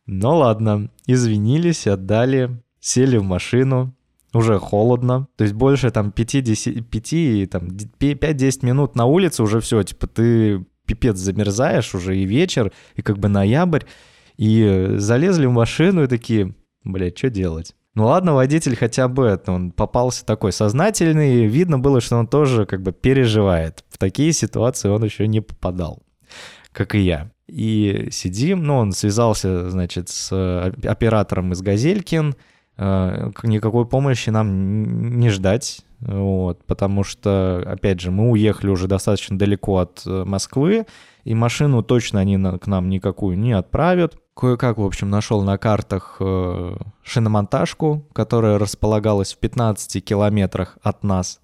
Но 0.05 0.37
ладно, 0.37 0.91
извинились, 1.07 1.87
отдали, 1.87 2.61
сели 2.79 3.17
в 3.17 3.23
машину, 3.23 3.95
уже 4.33 4.59
холодно, 4.59 5.27
то 5.35 5.43
есть 5.43 5.55
больше 5.55 5.89
там 5.89 6.13
5-10, 6.15 6.81
5, 6.83 7.49
там 7.49 7.69
5-10 7.69 8.65
минут 8.67 8.95
на 8.95 9.05
улице 9.05 9.41
уже 9.41 9.61
все, 9.61 9.81
типа 9.81 10.05
ты 10.05 10.63
пипец 10.85 11.17
замерзаешь 11.17 11.95
уже 11.95 12.19
и 12.19 12.25
вечер, 12.25 12.71
и 12.93 13.01
как 13.01 13.17
бы 13.17 13.29
ноябрь, 13.29 13.81
и 14.37 14.93
залезли 14.97 15.47
в 15.47 15.53
машину 15.53 16.03
и 16.03 16.07
такие, 16.07 16.53
Блять, 16.87 17.17
что 17.17 17.29
делать? 17.29 17.75
Ну 17.95 18.05
ладно, 18.05 18.33
водитель 18.33 18.75
хотя 18.75 19.07
бы 19.07 19.39
он 19.47 19.71
попался 19.71 20.25
такой 20.25 20.51
сознательный, 20.51 21.47
видно 21.47 21.79
было, 21.79 21.99
что 21.99 22.17
он 22.17 22.27
тоже 22.27 22.65
как 22.65 22.81
бы 22.81 22.91
переживает. 22.91 23.83
В 23.89 23.97
такие 23.97 24.31
ситуации 24.33 24.89
он 24.89 25.03
еще 25.03 25.27
не 25.27 25.41
попадал, 25.41 26.03
как 26.71 26.95
и 26.95 26.99
я. 26.99 27.31
И 27.47 28.09
сидим, 28.11 28.63
ну 28.63 28.77
он 28.77 28.91
связался, 28.91 29.69
значит, 29.69 30.09
с 30.09 30.31
оператором 30.83 31.53
из 31.53 31.61
Газелькин, 31.61 32.35
э, 32.77 33.31
никакой 33.43 33.85
помощи 33.85 34.29
нам 34.29 35.19
не 35.19 35.29
ждать, 35.29 35.81
вот, 35.99 36.63
потому 36.65 37.03
что, 37.03 37.63
опять 37.65 37.99
же, 37.99 38.11
мы 38.11 38.29
уехали 38.29 38.69
уже 38.69 38.87
достаточно 38.87 39.37
далеко 39.37 39.79
от 39.79 40.03
э, 40.05 40.23
Москвы, 40.23 40.85
и 41.23 41.33
машину 41.33 41.83
точно 41.83 42.19
они 42.19 42.37
к 42.59 42.67
нам 42.67 42.89
никакую 42.89 43.39
не 43.39 43.53
отправят. 43.53 44.17
Кое-как, 44.37 44.77
в 44.77 44.83
общем, 44.83 45.09
нашел 45.09 45.41
на 45.41 45.57
картах 45.57 46.17
э, 46.19 46.77
шиномонтажку, 47.01 48.07
которая 48.13 48.59
располагалась 48.59 49.33
в 49.33 49.39
15 49.39 50.05
километрах 50.05 50.77
от 50.83 51.03
нас. 51.03 51.39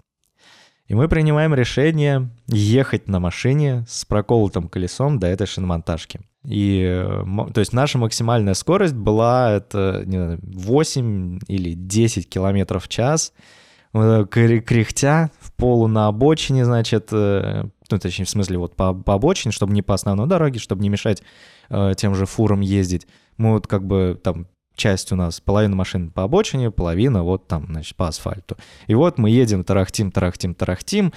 И 0.86 0.94
мы 0.94 1.08
принимаем 1.08 1.54
решение 1.54 2.30
ехать 2.46 3.08
на 3.08 3.18
машине 3.18 3.84
с 3.88 4.04
проколотым 4.04 4.68
колесом 4.68 5.18
до 5.18 5.26
этой 5.26 5.48
шиномонтажки. 5.48 6.20
И, 6.44 6.84
э, 6.84 7.24
то 7.52 7.58
есть 7.58 7.72
наша 7.72 7.98
максимальная 7.98 8.54
скорость 8.54 8.94
была 8.94 9.50
это 9.50 10.04
не 10.06 10.16
знаю, 10.16 10.38
8 10.42 11.40
или 11.48 11.72
10 11.72 12.28
километров 12.28 12.84
в 12.84 12.88
час. 12.88 13.32
Кряхтя 13.92 15.30
в 15.40 15.52
полу 15.54 15.88
на 15.88 16.06
обочине, 16.06 16.64
значит, 16.64 17.08
э, 17.10 17.64
ну, 17.90 17.98
точнее, 17.98 18.24
в 18.24 18.30
смысле, 18.30 18.58
вот 18.58 18.76
по, 18.76 18.94
по 18.94 19.14
обочине, 19.14 19.50
чтобы 19.50 19.72
не 19.72 19.82
по 19.82 19.94
основной 19.94 20.28
дороге, 20.28 20.60
чтобы 20.60 20.82
не 20.82 20.88
мешать 20.88 21.22
э, 21.70 21.94
тем 21.96 22.14
же 22.14 22.26
фурам 22.26 22.60
ездить. 22.60 23.06
Мы 23.36 23.52
вот 23.52 23.66
как 23.66 23.86
бы 23.86 24.18
там 24.22 24.46
часть 24.76 25.12
у 25.12 25.16
нас, 25.16 25.40
половина 25.40 25.76
машин 25.76 26.10
по 26.10 26.24
обочине, 26.24 26.70
половина 26.70 27.22
вот 27.22 27.46
там, 27.46 27.66
значит, 27.66 27.96
по 27.96 28.08
асфальту. 28.08 28.56
И 28.86 28.94
вот 28.94 29.18
мы 29.18 29.30
едем, 29.30 29.64
тарахтим, 29.64 30.10
тарахтим, 30.10 30.54
тарахтим. 30.54 31.12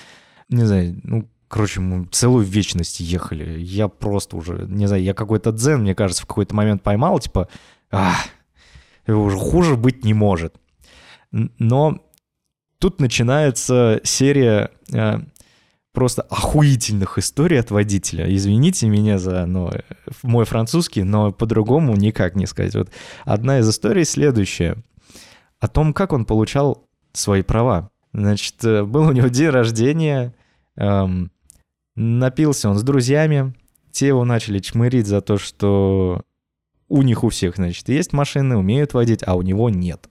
Не 0.50 0.64
знаю, 0.66 1.00
ну, 1.04 1.28
короче, 1.48 1.80
мы 1.82 2.06
целую 2.06 2.46
вечность 2.46 3.00
ехали. 3.00 3.60
Я 3.60 3.88
просто 3.88 4.38
уже, 4.38 4.66
не 4.68 4.88
знаю, 4.88 5.04
я 5.04 5.14
какой-то 5.14 5.52
дзен, 5.52 5.82
мне 5.82 5.96
кажется, 5.96 6.24
в 6.24 6.28
какой-то 6.28 6.56
момент 6.56 6.84
поймал, 6.84 7.20
типа, 7.20 7.48
ах, 7.92 8.18
уже 9.08 9.38
хуже 9.38 9.76
быть 9.76 10.04
не 10.04 10.14
может. 10.14 10.56
Но 11.32 12.00
тут 12.80 13.02
начинается 13.02 14.00
серия 14.04 14.72
э, 14.94 15.20
просто 15.98 16.22
охуительных 16.22 17.18
историй 17.18 17.60
от 17.60 17.72
водителя. 17.72 18.32
Извините 18.32 18.88
меня 18.88 19.18
за 19.18 19.48
ну, 19.48 19.72
мой 20.22 20.46
французский, 20.46 21.02
но 21.02 21.32
по-другому 21.32 21.96
никак 21.96 22.36
не 22.36 22.46
сказать. 22.46 22.76
Вот 22.76 22.92
одна 23.26 23.58
из 23.58 23.68
историй 23.68 24.06
следующая. 24.06 24.78
О 25.60 25.68
том, 25.68 25.96
как 25.96 26.14
он 26.14 26.26
получал 26.26 26.86
свои 27.14 27.42
права. 27.42 27.90
Значит, 28.14 28.64
э, 28.64 28.84
был 28.84 29.08
у 29.08 29.12
него 29.12 29.30
день 29.30 29.50
рождения, 29.50 30.36
эм, 30.76 31.32
напился 31.96 32.70
он 32.70 32.78
с 32.78 32.84
друзьями, 32.84 33.56
те 33.90 34.06
его 34.06 34.24
начали 34.24 34.60
чмырить 34.60 35.08
за 35.08 35.22
то, 35.22 35.40
что 35.40 36.22
у 36.90 37.02
них 37.02 37.24
у 37.24 37.30
всех, 37.30 37.56
значит, 37.56 37.90
есть 37.90 38.14
машины, 38.14 38.56
умеют 38.56 38.94
водить, 38.94 39.24
а 39.26 39.36
у 39.36 39.42
него 39.42 39.72
нет. 39.72 40.08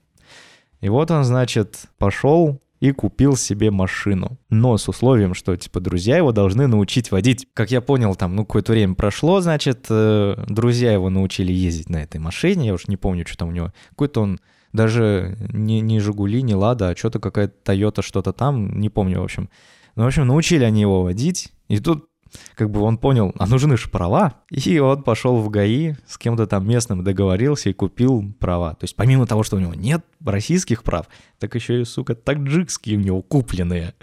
И 0.81 0.89
вот 0.89 1.11
он, 1.11 1.23
значит, 1.23 1.85
пошел 1.97 2.61
и 2.79 2.91
купил 2.91 3.35
себе 3.35 3.71
машину. 3.71 4.37
Но 4.49 4.77
с 4.77 4.87
условием, 4.87 5.33
что, 5.33 5.55
типа, 5.55 5.79
друзья 5.79 6.17
его 6.17 6.31
должны 6.31 6.67
научить 6.67 7.11
водить. 7.11 7.47
Как 7.53 7.71
я 7.71 7.81
понял, 7.81 8.15
там, 8.15 8.35
ну, 8.35 8.45
какое-то 8.45 8.73
время 8.73 8.95
прошло, 8.95 9.41
значит, 9.41 9.87
э, 9.89 10.45
друзья 10.47 10.93
его 10.93 11.09
научили 11.09 11.51
ездить 11.51 11.89
на 11.89 12.03
этой 12.03 12.19
машине, 12.19 12.67
я 12.67 12.73
уж 12.73 12.87
не 12.87 12.97
помню, 12.97 13.25
что 13.27 13.37
там 13.37 13.49
у 13.49 13.51
него. 13.51 13.73
Какой-то 13.89 14.21
он 14.21 14.39
даже 14.73 15.37
не, 15.51 15.81
не 15.81 15.99
«Жигули», 15.99 16.41
не 16.41 16.55
«Лада», 16.55 16.89
а 16.89 16.95
что-то 16.95 17.19
какая-то 17.19 17.55
«Тойота», 17.63 18.01
что-то 18.01 18.33
там, 18.33 18.79
не 18.79 18.89
помню, 18.89 19.21
в 19.21 19.23
общем. 19.23 19.49
Ну, 19.95 20.03
в 20.03 20.07
общем, 20.07 20.27
научили 20.27 20.63
они 20.63 20.81
его 20.81 21.03
водить, 21.03 21.51
и 21.67 21.79
тут 21.79 22.07
как 22.55 22.69
бы 22.69 22.81
он 22.81 22.97
понял, 22.97 23.33
а 23.37 23.47
нужны 23.47 23.77
же 23.77 23.89
права. 23.89 24.35
И 24.49 24.79
он 24.79 25.03
пошел 25.03 25.37
в 25.37 25.49
ГАИ, 25.49 25.95
с 26.07 26.17
кем-то 26.17 26.47
там 26.47 26.67
местным 26.67 27.03
договорился 27.03 27.69
и 27.69 27.73
купил 27.73 28.33
права. 28.39 28.71
То 28.71 28.83
есть 28.83 28.95
помимо 28.95 29.25
того, 29.25 29.43
что 29.43 29.57
у 29.57 29.59
него 29.59 29.73
нет 29.73 30.05
российских 30.23 30.83
прав, 30.83 31.07
так 31.39 31.55
еще 31.55 31.81
и, 31.81 31.85
сука, 31.85 32.15
таджикские 32.15 32.97
у 32.97 33.01
него 33.01 33.21
купленные. 33.21 33.93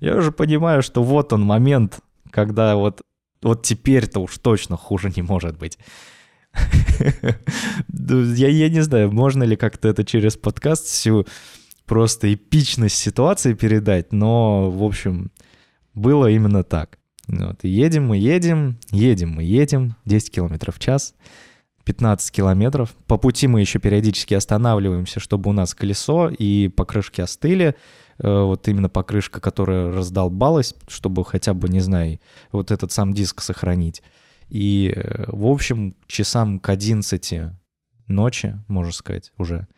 Я 0.00 0.16
уже 0.16 0.32
понимаю, 0.32 0.82
что 0.82 1.02
вот 1.02 1.32
он 1.32 1.42
момент, 1.42 2.00
когда 2.30 2.76
вот, 2.76 3.02
вот 3.42 3.62
теперь-то 3.62 4.20
уж 4.20 4.38
точно 4.38 4.76
хуже 4.76 5.12
не 5.14 5.22
может 5.22 5.58
быть. 5.58 5.78
Я, 7.92 8.48
я 8.48 8.68
не 8.68 8.80
знаю, 8.80 9.12
можно 9.12 9.44
ли 9.44 9.56
как-то 9.56 9.88
это 9.88 10.04
через 10.04 10.36
подкаст 10.36 10.86
всю 10.86 11.26
просто 11.86 12.32
эпичность 12.32 12.96
ситуации 12.96 13.54
передать, 13.54 14.12
но, 14.12 14.70
в 14.70 14.84
общем, 14.84 15.32
было 15.94 16.30
именно 16.30 16.62
так. 16.62 16.99
Вот, 17.30 17.60
и 17.62 17.68
едем 17.68 18.08
мы, 18.08 18.16
едем, 18.16 18.78
едем 18.90 19.30
мы, 19.30 19.44
едем, 19.44 19.94
10 20.04 20.32
километров 20.32 20.76
в 20.76 20.78
час, 20.80 21.14
15 21.84 22.32
километров. 22.32 22.94
По 23.06 23.18
пути 23.18 23.46
мы 23.46 23.60
еще 23.60 23.78
периодически 23.78 24.34
останавливаемся, 24.34 25.20
чтобы 25.20 25.50
у 25.50 25.52
нас 25.52 25.74
колесо 25.74 26.28
и 26.28 26.68
покрышки 26.68 27.20
остыли. 27.20 27.76
Э, 28.18 28.42
вот 28.42 28.66
именно 28.66 28.88
покрышка, 28.88 29.40
которая 29.40 29.92
раздолбалась, 29.92 30.74
чтобы 30.88 31.24
хотя 31.24 31.54
бы, 31.54 31.68
не 31.68 31.80
знаю, 31.80 32.18
вот 32.50 32.72
этот 32.72 32.90
сам 32.90 33.14
диск 33.14 33.42
сохранить. 33.42 34.02
И, 34.48 34.92
э, 34.94 35.26
в 35.28 35.46
общем, 35.46 35.94
часам 36.08 36.58
к 36.58 36.68
11 36.68 37.52
ночи, 38.08 38.58
можно 38.66 38.92
сказать, 38.92 39.32
уже 39.38 39.68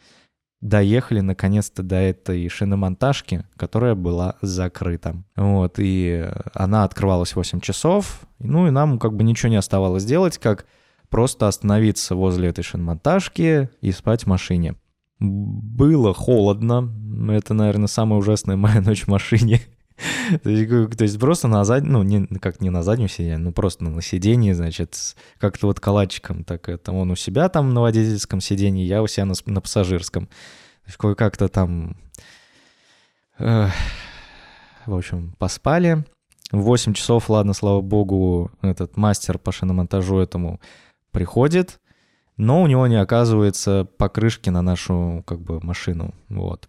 доехали 0.62 1.20
наконец-то 1.20 1.82
до 1.82 1.96
этой 1.96 2.48
шиномонтажки, 2.48 3.44
которая 3.56 3.94
была 3.94 4.36
закрыта. 4.40 5.22
Вот, 5.36 5.74
и 5.78 6.30
она 6.54 6.84
открывалась 6.84 7.34
8 7.34 7.60
часов, 7.60 8.20
ну 8.38 8.68
и 8.68 8.70
нам 8.70 8.98
как 8.98 9.14
бы 9.14 9.24
ничего 9.24 9.50
не 9.50 9.56
оставалось 9.56 10.04
делать, 10.04 10.38
как 10.38 10.66
просто 11.10 11.48
остановиться 11.48 12.14
возле 12.14 12.48
этой 12.48 12.62
шиномонтажки 12.62 13.68
и 13.80 13.92
спать 13.92 14.22
в 14.22 14.28
машине. 14.28 14.76
Было 15.18 16.14
холодно, 16.14 16.90
это, 17.30 17.54
наверное, 17.54 17.88
самая 17.88 18.18
ужасная 18.18 18.56
моя 18.56 18.80
ночь 18.80 19.02
в 19.02 19.08
машине. 19.08 19.60
То 20.42 20.50
есть, 20.50 20.96
то 20.96 21.04
есть 21.04 21.18
просто 21.18 21.48
на 21.48 21.64
заднем, 21.64 21.92
ну, 21.92 22.02
не, 22.02 22.26
как 22.38 22.60
не 22.60 22.70
на 22.70 22.82
заднем 22.82 23.08
сиденье, 23.08 23.38
ну, 23.38 23.52
просто 23.52 23.84
на 23.84 24.02
сиденье, 24.02 24.54
значит, 24.54 25.16
как-то 25.38 25.66
вот 25.66 25.80
калачиком, 25.80 26.44
так 26.44 26.68
это 26.68 26.92
он 26.92 27.10
у 27.10 27.16
себя 27.16 27.48
там 27.48 27.74
на 27.74 27.80
водительском 27.80 28.40
сиденье, 28.40 28.86
я 28.86 29.02
у 29.02 29.06
себя 29.06 29.26
на, 29.26 29.34
на 29.46 29.60
пассажирском. 29.60 30.28
Кое-как-то 30.98 31.48
там, 31.48 31.96
э, 33.38 33.68
в 34.86 34.94
общем, 34.94 35.34
поспали. 35.38 36.04
В 36.50 36.60
8 36.62 36.92
часов, 36.92 37.30
ладно, 37.30 37.54
слава 37.54 37.80
богу, 37.80 38.50
этот 38.60 38.96
мастер 38.96 39.38
по 39.38 39.52
шиномонтажу 39.52 40.18
этому 40.18 40.60
приходит, 41.10 41.80
но 42.36 42.62
у 42.62 42.66
него 42.66 42.86
не 42.86 43.00
оказывается 43.00 43.86
покрышки 43.96 44.50
на 44.50 44.60
нашу, 44.60 45.22
как 45.26 45.40
бы, 45.40 45.60
машину, 45.62 46.14
вот. 46.28 46.68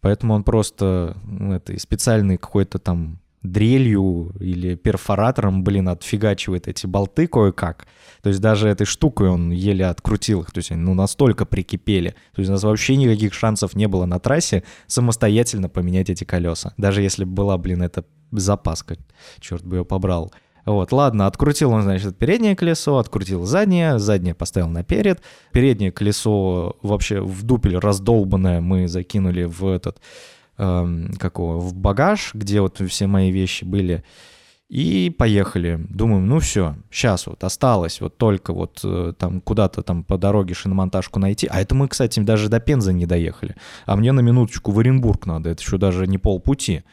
Поэтому 0.00 0.34
он 0.34 0.44
просто 0.44 1.16
ну, 1.24 1.54
это, 1.54 1.78
специальный 1.78 2.36
какой-то 2.36 2.78
там 2.78 3.18
дрелью 3.42 4.32
или 4.40 4.74
перфоратором, 4.74 5.62
блин, 5.62 5.88
отфигачивает 5.88 6.68
эти 6.68 6.86
болты 6.86 7.26
кое-как. 7.26 7.86
То 8.22 8.30
есть 8.30 8.40
даже 8.40 8.68
этой 8.68 8.84
штукой 8.84 9.28
он 9.28 9.50
еле 9.50 9.86
открутил 9.86 10.42
их. 10.42 10.50
То 10.50 10.58
есть 10.58 10.72
они 10.72 10.80
ну, 10.80 10.94
настолько 10.94 11.44
прикипели. 11.46 12.10
То 12.34 12.40
есть 12.40 12.48
у 12.48 12.52
нас 12.52 12.62
вообще 12.64 12.96
никаких 12.96 13.34
шансов 13.34 13.74
не 13.74 13.86
было 13.86 14.06
на 14.06 14.18
трассе 14.18 14.64
самостоятельно 14.86 15.68
поменять 15.68 16.10
эти 16.10 16.24
колеса. 16.24 16.74
Даже 16.76 17.02
если 17.02 17.24
была, 17.24 17.56
блин, 17.58 17.82
эта 17.82 18.04
запаска, 18.32 18.96
черт 19.40 19.64
бы 19.64 19.78
ее 19.78 19.84
побрал. 19.84 20.32
Вот, 20.68 20.92
ладно, 20.92 21.26
открутил 21.26 21.70
он, 21.70 21.82
значит, 21.82 22.18
переднее 22.18 22.54
колесо, 22.54 22.98
открутил 22.98 23.46
заднее, 23.46 23.98
заднее 23.98 24.34
поставил 24.34 24.68
наперед. 24.68 25.22
Переднее 25.50 25.90
колесо 25.90 26.76
вообще 26.82 27.22
в 27.22 27.42
дупель 27.42 27.78
раздолбанное 27.78 28.60
мы 28.60 28.86
закинули 28.86 29.44
в 29.44 29.66
этот, 29.66 29.98
эм, 30.58 31.14
какого, 31.18 31.58
в 31.58 31.74
багаж, 31.74 32.32
где 32.34 32.60
вот 32.60 32.82
все 32.86 33.06
мои 33.06 33.30
вещи 33.30 33.64
были. 33.64 34.04
И 34.68 35.08
поехали. 35.16 35.80
Думаем, 35.88 36.28
ну 36.28 36.38
все, 36.38 36.76
сейчас 36.90 37.26
вот 37.26 37.42
осталось 37.44 38.02
вот 38.02 38.18
только 38.18 38.52
вот 38.52 38.80
э, 38.84 39.14
там 39.18 39.40
куда-то 39.40 39.80
там 39.82 40.04
по 40.04 40.18
дороге 40.18 40.52
шиномонтажку 40.52 41.18
найти. 41.18 41.46
А 41.46 41.62
это 41.62 41.74
мы, 41.74 41.88
кстати, 41.88 42.20
даже 42.20 42.50
до 42.50 42.60
Пензы 42.60 42.92
не 42.92 43.06
доехали. 43.06 43.56
А 43.86 43.96
мне 43.96 44.12
на 44.12 44.20
минуточку 44.20 44.70
в 44.70 44.78
Оренбург 44.78 45.24
надо, 45.24 45.48
это 45.48 45.62
еще 45.62 45.78
даже 45.78 46.06
не 46.06 46.18
полпути. 46.18 46.84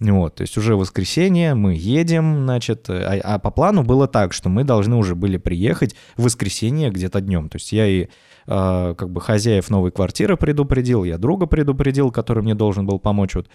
Вот, 0.00 0.36
то 0.36 0.42
есть 0.42 0.56
уже 0.56 0.76
воскресенье, 0.76 1.54
мы 1.54 1.74
едем, 1.74 2.44
значит, 2.44 2.88
а, 2.88 3.20
а 3.22 3.38
по 3.38 3.50
плану 3.50 3.82
было 3.82 4.08
так, 4.08 4.32
что 4.32 4.48
мы 4.48 4.64
должны 4.64 4.96
уже 4.96 5.14
были 5.14 5.36
приехать 5.36 5.94
в 6.16 6.24
воскресенье 6.24 6.90
где-то 6.90 7.20
днем. 7.20 7.50
То 7.50 7.56
есть 7.56 7.70
я 7.72 7.86
и 7.86 8.08
э, 8.46 8.94
как 8.96 9.10
бы 9.10 9.20
хозяев 9.20 9.68
новой 9.68 9.90
квартиры 9.90 10.38
предупредил, 10.38 11.04
я 11.04 11.18
друга 11.18 11.44
предупредил, 11.44 12.10
который 12.10 12.42
мне 12.42 12.54
должен 12.54 12.86
был 12.86 12.98
помочь 12.98 13.34
вот, 13.34 13.48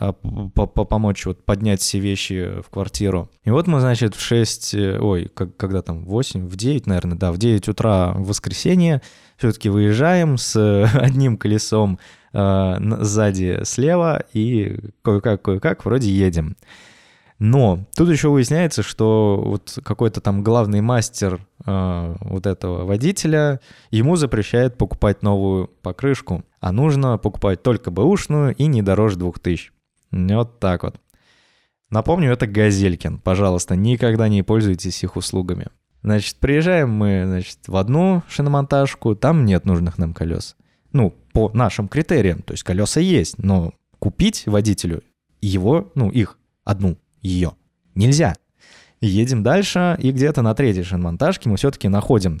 э, 0.00 0.12
помочь 0.12 1.24
вот 1.24 1.44
поднять 1.44 1.80
все 1.80 2.00
вещи 2.00 2.60
в 2.66 2.68
квартиру. 2.68 3.30
И 3.44 3.50
вот 3.50 3.68
мы, 3.68 3.78
значит, 3.78 4.16
в 4.16 4.20
6, 4.20 4.74
э, 4.74 4.98
ой, 4.98 5.30
как, 5.32 5.56
когда 5.56 5.82
там, 5.82 6.04
в 6.04 6.08
8, 6.08 6.48
в 6.48 6.56
9, 6.56 6.86
наверное, 6.88 7.16
да, 7.16 7.30
в 7.30 7.38
9 7.38 7.68
утра 7.68 8.12
в 8.14 8.26
воскресенье 8.26 9.02
все-таки 9.36 9.68
выезжаем 9.68 10.36
с 10.36 10.56
одним 10.94 11.36
колесом 11.36 12.00
э, 12.32 12.76
сзади 13.00 13.60
слева 13.64 14.24
и 14.32 14.78
кое-как, 15.02 15.42
кое-как 15.42 15.84
вроде 15.84 16.10
едем. 16.10 16.56
Но 17.38 17.86
тут 17.96 18.08
еще 18.08 18.28
выясняется, 18.28 18.84
что 18.84 19.42
вот 19.44 19.76
какой-то 19.82 20.20
там 20.20 20.44
главный 20.44 20.80
мастер 20.80 21.40
э, 21.66 22.16
вот 22.20 22.46
этого 22.46 22.84
водителя 22.84 23.60
ему 23.90 24.14
запрещает 24.14 24.78
покупать 24.78 25.22
новую 25.22 25.66
покрышку, 25.66 26.44
а 26.60 26.70
нужно 26.70 27.18
покупать 27.18 27.62
только 27.62 27.90
бэушную 27.90 28.54
и 28.54 28.66
не 28.66 28.80
дороже 28.80 29.16
2000. 29.18 29.72
Вот 30.12 30.60
так 30.60 30.84
вот. 30.84 31.00
Напомню, 31.90 32.30
это 32.30 32.46
Газелькин. 32.46 33.18
Пожалуйста, 33.18 33.74
никогда 33.74 34.28
не 34.28 34.44
пользуйтесь 34.44 35.02
их 35.02 35.16
услугами. 35.16 35.66
Значит, 36.02 36.36
приезжаем 36.36 36.90
мы, 36.90 37.24
значит, 37.26 37.58
в 37.66 37.76
одну 37.76 38.22
шиномонтажку, 38.28 39.16
там 39.16 39.44
нет 39.44 39.64
нужных 39.64 39.98
нам 39.98 40.14
колес 40.14 40.56
ну, 40.92 41.14
по 41.32 41.50
нашим 41.54 41.88
критериям. 41.88 42.42
То 42.42 42.52
есть 42.52 42.62
колеса 42.62 43.00
есть, 43.00 43.38
но 43.38 43.72
купить 43.98 44.44
водителю 44.46 45.02
его, 45.40 45.90
ну, 45.94 46.10
их, 46.10 46.38
одну, 46.64 46.96
ее, 47.20 47.52
нельзя. 47.94 48.34
Едем 49.00 49.42
дальше, 49.42 49.96
и 50.00 50.12
где-то 50.12 50.42
на 50.42 50.54
третьей 50.54 50.84
шинмонтажке 50.84 51.48
мы 51.48 51.56
все-таки 51.56 51.88
находим 51.88 52.40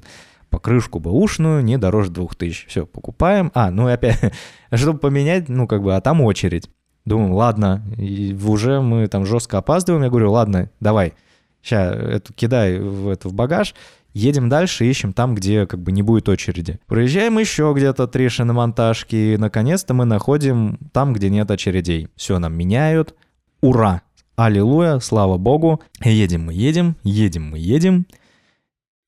покрышку 0.52 1.00
бэушную 1.00 1.64
не 1.64 1.78
дороже 1.78 2.10
2000. 2.10 2.68
Все, 2.68 2.86
покупаем. 2.86 3.50
А, 3.54 3.70
ну 3.70 3.88
и 3.88 3.92
опять, 3.92 4.20
чтобы 4.72 5.00
поменять, 5.00 5.48
ну 5.48 5.66
как 5.66 5.82
бы, 5.82 5.96
а 5.96 6.00
там 6.00 6.20
очередь. 6.20 6.68
Думаем, 7.04 7.32
ладно, 7.32 7.82
и 7.96 8.32
уже 8.46 8.80
мы 8.80 9.08
там 9.08 9.26
жестко 9.26 9.58
опаздываем. 9.58 10.04
Я 10.04 10.10
говорю, 10.10 10.30
ладно, 10.30 10.70
давай, 10.78 11.14
сейчас 11.62 11.96
эту 11.96 12.32
кидай 12.32 12.78
в, 12.78 13.08
это, 13.08 13.28
в 13.28 13.34
багаж, 13.34 13.74
Едем 14.12 14.48
дальше, 14.48 14.84
ищем 14.84 15.12
там, 15.12 15.34
где 15.34 15.66
как 15.66 15.80
бы 15.82 15.90
не 15.92 16.02
будет 16.02 16.28
очереди. 16.28 16.78
Проезжаем 16.86 17.38
еще 17.38 17.72
где-то 17.74 18.06
три 18.06 18.28
шиномонтажки, 18.28 19.16
и 19.16 19.36
наконец-то 19.36 19.94
мы 19.94 20.04
находим 20.04 20.78
там, 20.92 21.12
где 21.12 21.30
нет 21.30 21.50
очередей. 21.50 22.08
Все 22.16 22.38
нам 22.38 22.54
меняют. 22.54 23.14
Ура! 23.60 24.02
Аллилуйя, 24.36 24.98
слава 24.98 25.36
богу. 25.38 25.80
Едем 26.02 26.46
мы, 26.46 26.54
едем, 26.54 26.96
едем 27.04 27.50
мы, 27.50 27.58
едем. 27.58 28.06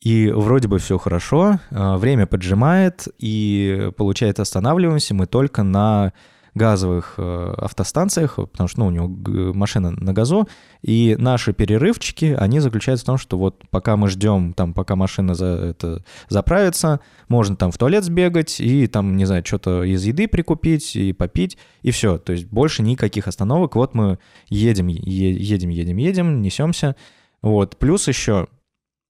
И 0.01 0.29
вроде 0.29 0.69
бы 0.69 0.79
все 0.79 0.99
хорошо, 0.99 1.61
а, 1.71 1.97
время 1.97 2.27
поджимает, 2.27 3.09
и 3.19 3.90
получается 3.97 4.43
останавливаемся 4.43 5.14
мы 5.14 5.27
только 5.27 5.62
на 5.62 6.12
газовых 6.55 7.14
э, 7.19 7.55
автостанциях, 7.59 8.37
потому 8.37 8.69
что 8.69 8.81
ну, 8.81 8.87
у 8.87 8.90
него 8.90 9.53
машина 9.55 9.90
на 9.90 10.12
газу, 10.12 10.49
и 10.83 11.17
наши 11.19 11.53
перерывчики, 11.53 12.37
они 12.38 12.61
заключаются 12.61 13.05
в 13.05 13.07
том, 13.07 13.19
что 13.19 13.37
вот 13.38 13.62
пока 13.71 13.97
мы 13.97 14.09
ждем, 14.09 14.53
там, 14.53 14.73
пока 14.73 14.95
машина 14.95 15.35
за, 15.35 15.47
это, 15.47 16.05
заправится, 16.29 17.01
можно 17.29 17.57
там 17.57 17.73
в 17.73 17.79
туалет 17.79 18.05
сбегать 18.05 18.61
и 18.61 18.87
там, 18.87 19.17
не 19.17 19.25
знаю, 19.25 19.45
что-то 19.45 19.83
из 19.83 20.05
еды 20.05 20.29
прикупить 20.29 20.95
и 20.95 21.12
попить, 21.12 21.59
и 21.83 21.90
все. 21.90 22.19
То 22.19 22.33
есть 22.33 22.47
больше 22.47 22.83
никаких 22.83 23.27
остановок. 23.27 23.75
Вот 23.75 23.95
мы 23.95 24.19
едем, 24.49 24.87
едем, 24.87 25.71
едем, 25.71 25.97
едем, 25.97 26.43
несемся. 26.43 26.97
Вот. 27.43 27.77
Плюс 27.79 28.07
еще 28.09 28.47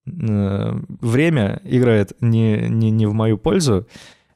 э, 0.06 0.80
время 1.00 1.60
играет 1.64 2.12
не, 2.20 2.68
не, 2.68 2.90
не 2.90 3.06
в 3.06 3.12
мою 3.12 3.38
пользу. 3.38 3.86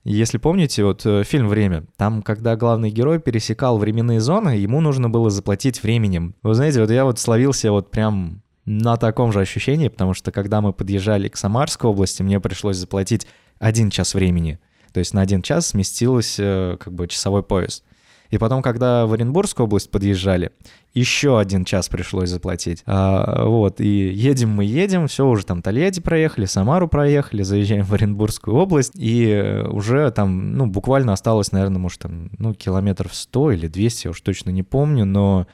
Если 0.04 0.38
помните, 0.38 0.84
вот 0.84 1.04
э, 1.04 1.24
фильм 1.24 1.48
«Время», 1.48 1.87
там, 1.96 2.22
когда 2.22 2.56
главный 2.56 2.90
герой 2.90 3.18
пересекал 3.18 3.78
временные 3.78 4.20
зоны, 4.20 4.50
ему 4.50 4.80
нужно 4.80 5.11
было 5.11 5.28
заплатить 5.28 5.82
временем. 5.82 6.34
Вы 6.42 6.54
знаете, 6.54 6.80
вот 6.80 6.90
я 6.90 7.04
вот 7.04 7.18
словился 7.18 7.70
вот 7.72 7.90
прям 7.90 8.42
на 8.64 8.96
таком 8.96 9.32
же 9.32 9.40
ощущении, 9.40 9.88
потому 9.88 10.14
что 10.14 10.30
когда 10.30 10.61
мы 10.61 10.72
подъезжали 10.72 11.28
к 11.28 11.37
Самарской 11.37 11.90
области, 11.90 12.22
мне 12.22 12.38
пришлось 12.38 12.76
заплатить 12.76 13.26
один 13.58 13.90
час 13.90 14.14
времени. 14.14 14.61
То 14.92 15.00
есть 15.00 15.14
на 15.14 15.20
один 15.20 15.42
час 15.42 15.68
сместилось 15.68 16.37
э, 16.38 16.76
как 16.78 16.92
бы 16.92 17.08
часовой 17.08 17.42
пояс. 17.42 17.82
И 18.30 18.38
потом, 18.38 18.62
когда 18.62 19.06
в 19.06 19.12
Оренбургскую 19.12 19.66
область 19.66 19.90
подъезжали, 19.90 20.50
еще 20.92 21.38
один 21.38 21.64
час 21.64 21.88
пришлось 21.88 22.28
заплатить. 22.28 22.82
А, 22.86 23.44
вот, 23.44 23.80
и 23.80 24.08
едем 24.08 24.50
мы 24.50 24.64
едем, 24.64 25.06
все, 25.06 25.26
уже 25.26 25.46
там 25.46 25.62
Тольятти 25.62 26.00
проехали, 26.00 26.44
Самару 26.44 26.88
проехали, 26.88 27.42
заезжаем 27.42 27.84
в 27.84 27.94
Оренбургскую 27.94 28.56
область, 28.56 28.92
и 28.94 29.62
уже 29.70 30.10
там, 30.10 30.52
ну, 30.56 30.66
буквально 30.66 31.12
осталось, 31.12 31.52
наверное, 31.52 31.78
может, 31.78 32.00
там, 32.00 32.30
ну, 32.38 32.54
километров 32.54 33.14
100 33.14 33.52
или 33.52 33.66
200, 33.66 34.06
я 34.06 34.10
уж 34.10 34.20
точно 34.20 34.50
не 34.50 34.62
помню, 34.62 35.04
но... 35.04 35.46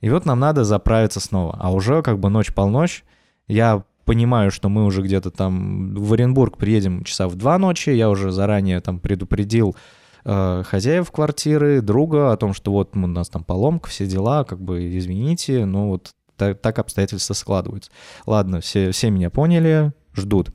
И 0.00 0.10
вот 0.10 0.26
нам 0.26 0.40
надо 0.40 0.64
заправиться 0.64 1.20
снова, 1.20 1.56
а 1.60 1.72
уже 1.72 2.02
как 2.02 2.18
бы 2.18 2.28
ночь-полночь, 2.28 3.04
я 3.46 3.84
понимаю, 4.04 4.50
что 4.50 4.68
мы 4.68 4.84
уже 4.84 5.02
где-то 5.02 5.30
там 5.30 5.94
в 5.94 6.12
Оренбург 6.12 6.56
приедем 6.56 7.04
часа 7.04 7.28
в 7.28 7.36
два 7.36 7.58
ночи, 7.58 7.90
я 7.90 8.10
уже 8.10 8.32
заранее 8.32 8.80
там 8.80 8.98
предупредил 8.98 9.76
э, 10.24 10.62
хозяев 10.64 11.10
квартиры, 11.10 11.80
друга 11.80 12.32
о 12.32 12.36
том, 12.36 12.54
что 12.54 12.72
вот 12.72 12.96
у 12.96 13.06
нас 13.06 13.28
там 13.28 13.44
поломка, 13.44 13.88
все 13.88 14.06
дела, 14.06 14.44
как 14.44 14.60
бы 14.60 14.96
извините, 14.96 15.64
но 15.64 15.88
вот 15.88 16.12
так, 16.36 16.60
так 16.60 16.78
обстоятельства 16.78 17.34
складываются. 17.34 17.90
Ладно, 18.26 18.60
все, 18.60 18.90
все 18.90 19.10
меня 19.10 19.30
поняли, 19.30 19.92
ждут. 20.14 20.50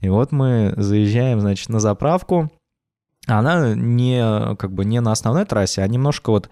И 0.00 0.08
вот 0.08 0.32
мы 0.32 0.74
заезжаем, 0.76 1.40
значит, 1.40 1.68
на 1.68 1.80
заправку. 1.80 2.50
Она 3.26 3.74
не, 3.74 4.56
как 4.56 4.72
бы, 4.72 4.84
не 4.84 5.00
на 5.00 5.12
основной 5.12 5.44
трассе, 5.44 5.82
а 5.82 5.88
немножко 5.88 6.30
вот 6.30 6.48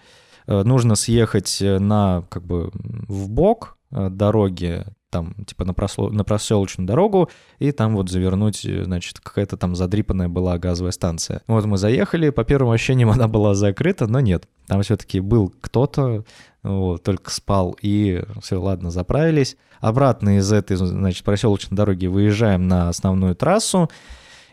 э, 0.47 0.63
нужно 0.63 0.95
съехать 0.95 1.59
на, 1.61 2.25
как 2.29 2.45
бы, 2.45 2.71
в 2.75 3.31
бок 3.31 3.79
э, 3.91 4.11
дороги, 4.11 4.85
там, 5.17 5.33
типа, 5.47 5.65
на, 5.65 5.73
просло... 5.73 6.11
на 6.11 6.25
проселочную 6.25 6.87
дорогу, 6.87 7.31
и 7.59 7.73
там 7.73 7.97
вот 7.97 8.11
завернуть, 8.11 8.61
значит, 8.61 9.19
какая-то 9.21 9.57
там 9.57 9.75
задрипанная 9.75 10.29
была 10.29 10.59
газовая 10.59 10.93
станция. 10.93 11.41
Вот 11.47 11.65
мы 11.65 11.79
заехали, 11.79 12.29
по 12.29 12.45
первым 12.45 12.73
ощущениям 12.73 13.11
она 13.17 13.29
была 13.29 13.55
закрыта, 13.55 14.07
но 14.07 14.21
нет. 14.21 14.47
Там 14.67 14.83
все-таки 14.83 15.21
был 15.21 15.55
кто-то, 15.61 16.25
вот, 16.63 17.03
только 17.03 17.31
спал, 17.31 17.77
и 17.81 18.23
все, 18.43 18.61
ладно, 18.61 18.91
заправились. 18.91 19.57
Обратно 19.81 20.37
из 20.37 20.53
этой, 20.53 20.77
значит, 20.77 21.25
проселочной 21.25 21.77
дороги 21.77 22.07
выезжаем 22.07 22.69
на 22.69 22.91
основную 22.91 23.35
трассу, 23.35 23.89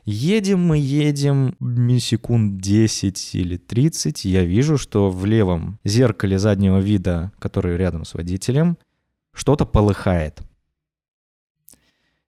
Едем 0.06 0.60
мы, 0.60 0.80
едем 0.80 1.56
секунд 2.00 2.60
10 2.60 3.36
или 3.36 3.56
30, 3.56 4.26
я 4.26 4.44
вижу, 4.44 4.78
что 4.78 5.10
в 5.10 5.26
левом 5.26 5.80
зеркале 5.86 6.38
заднего 6.38 6.80
вида, 6.80 7.32
который 7.40 7.78
рядом 7.78 8.04
с 8.04 8.14
водителем, 8.14 8.78
что-то 9.34 9.66
полыхает. 9.66 10.42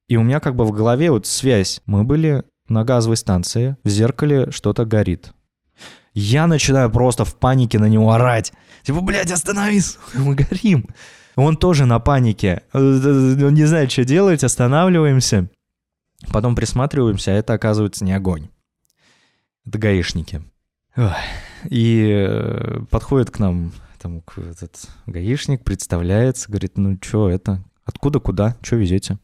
И 0.08 0.18
у 0.18 0.24
меня 0.24 0.40
как 0.40 0.56
бы 0.56 0.66
в 0.66 0.72
голове 0.72 1.12
вот 1.12 1.26
связь. 1.26 1.82
Мы 1.86 2.04
были 2.04 2.44
на 2.68 2.84
газовой 2.84 3.18
станции, 3.18 3.78
в 3.84 3.90
зеркале 3.90 4.52
что-то 4.52 4.86
горит. 4.86 5.34
Я 6.14 6.48
начинаю 6.48 6.90
просто 6.90 7.26
в 7.26 7.36
панике 7.36 7.80
на 7.80 7.88
него 7.88 8.12
орать. 8.12 8.54
Типа, 8.84 9.02
блядь, 9.02 9.32
остановись, 9.32 9.98
мы 10.14 10.36
горим. 10.36 10.88
Он 11.36 11.58
тоже 11.58 11.86
на 11.86 12.00
панике. 12.00 12.64
Он 12.72 13.54
не 13.54 13.66
знает, 13.66 13.92
что 13.92 14.06
делать, 14.06 14.44
останавливаемся. 14.44 15.50
Потом 16.32 16.56
присматриваемся, 16.56 17.32
а 17.32 17.36
это 17.36 17.54
оказывается 17.54 18.06
не 18.06 18.14
огонь. 18.14 18.48
Это 19.66 19.78
гаишники. 19.78 20.42
И 21.70 22.10
э, 22.10 22.86
подходит 22.90 23.32
к 23.32 23.40
нам 23.40 23.74
там 24.00 24.22
этот 24.38 24.88
гаишник, 25.08 25.64
представляется, 25.64 26.48
говорит, 26.48 26.78
ну 26.78 26.98
что 27.02 27.30
это, 27.30 27.64
откуда, 27.84 28.20
куда, 28.20 28.56
что 28.62 28.76
везете? 28.76 29.18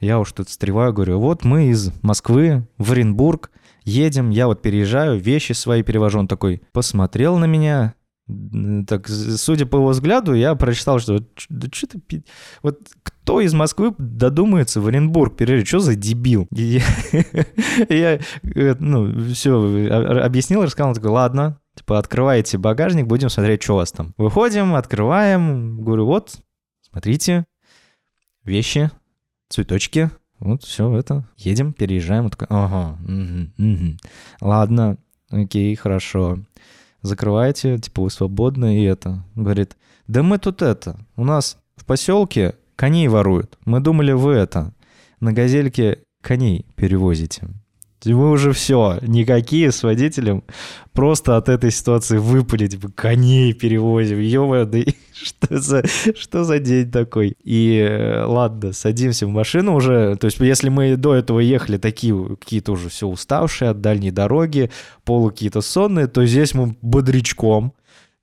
Я 0.00 0.18
уж 0.18 0.32
тут 0.32 0.48
встреваю, 0.48 0.92
говорю, 0.92 1.18
вот 1.18 1.44
мы 1.44 1.66
из 1.66 1.92
Москвы 2.02 2.66
в 2.78 2.92
Оренбург 2.92 3.50
едем, 3.84 4.30
я 4.30 4.46
вот 4.46 4.62
переезжаю, 4.62 5.18
вещи 5.18 5.52
свои 5.52 5.82
перевожу. 5.82 6.18
Он 6.18 6.28
такой 6.28 6.62
посмотрел 6.72 7.38
на 7.38 7.44
меня, 7.44 7.94
так, 8.86 9.06
судя 9.08 9.66
по 9.66 9.76
его 9.76 9.88
взгляду, 9.88 10.32
я 10.32 10.54
прочитал, 10.54 10.98
что 10.98 11.20
да 11.50 11.68
что 11.70 11.86
ты, 11.86 12.24
вот 12.62 12.80
кто 13.02 13.40
из 13.40 13.52
Москвы 13.52 13.94
додумается 13.98 14.80
в 14.80 14.86
Оренбург 14.86 15.36
переезжать, 15.36 15.68
что 15.68 15.80
за 15.80 15.94
дебил? 15.94 16.48
И 16.50 16.80
я, 17.90 18.18
э, 18.54 18.74
ну, 18.78 19.32
все 19.34 19.54
объяснил, 20.22 20.62
рассказал, 20.62 20.90
он 20.90 20.94
такой, 20.94 21.10
ладно, 21.10 21.60
типа, 21.74 21.98
открываете 21.98 22.56
багажник, 22.56 23.06
будем 23.06 23.28
смотреть, 23.28 23.62
что 23.62 23.74
у 23.74 23.76
вас 23.76 23.92
там. 23.92 24.14
Выходим, 24.16 24.74
открываем, 24.74 25.82
говорю, 25.82 26.06
вот, 26.06 26.36
смотрите, 26.80 27.44
вещи, 28.42 28.90
цветочки, 29.48 30.10
вот 30.40 30.62
все 30.62 30.94
это, 30.96 31.28
едем, 31.36 31.72
переезжаем. 31.72 32.24
Он 32.24 32.30
такой, 32.30 32.48
ага, 32.50 32.98
угу, 33.02 33.50
угу. 33.58 33.96
ладно, 34.40 34.98
окей, 35.30 35.74
хорошо. 35.74 36.38
Закрывайте, 37.02 37.78
типа, 37.78 38.02
вы 38.02 38.10
свободны, 38.10 38.80
и 38.80 38.84
это. 38.84 39.24
Говорит, 39.34 39.76
да 40.06 40.22
мы 40.22 40.38
тут 40.38 40.62
это, 40.62 40.98
у 41.16 41.24
нас 41.24 41.58
в 41.76 41.84
поселке 41.84 42.54
коней 42.76 43.08
воруют. 43.08 43.58
Мы 43.64 43.80
думали, 43.80 44.12
вы 44.12 44.32
это, 44.32 44.72
на 45.20 45.32
газельке 45.32 46.00
коней 46.22 46.66
перевозите. 46.76 47.48
Мы 48.04 48.30
уже 48.30 48.52
все, 48.52 48.98
никакие 49.02 49.72
с 49.72 49.82
водителем. 49.82 50.44
Просто 50.92 51.36
от 51.36 51.48
этой 51.48 51.70
ситуации 51.70 52.18
выпали, 52.18 52.66
типа, 52.66 52.90
коней 52.94 53.52
перевозим, 53.52 54.20
ё 54.20 54.64
да 54.64 54.78
что 55.12 55.58
за, 55.58 55.82
что 56.16 56.44
за 56.44 56.58
день 56.58 56.90
такой? 56.90 57.36
И 57.42 57.78
э, 57.78 58.24
ладно, 58.24 58.72
садимся 58.72 59.26
в 59.26 59.30
машину 59.30 59.74
уже, 59.74 60.16
то 60.16 60.26
есть 60.26 60.38
если 60.40 60.68
мы 60.68 60.96
до 60.96 61.14
этого 61.14 61.40
ехали 61.40 61.78
такие 61.78 62.36
какие-то 62.36 62.72
уже 62.72 62.88
все 62.88 63.06
уставшие 63.06 63.70
от 63.70 63.80
дальней 63.80 64.10
дороги, 64.10 64.70
полу 65.04 65.30
какие-то 65.30 65.60
сонные, 65.60 66.06
то 66.06 66.24
здесь 66.26 66.54
мы 66.54 66.76
бодрячком, 66.82 67.72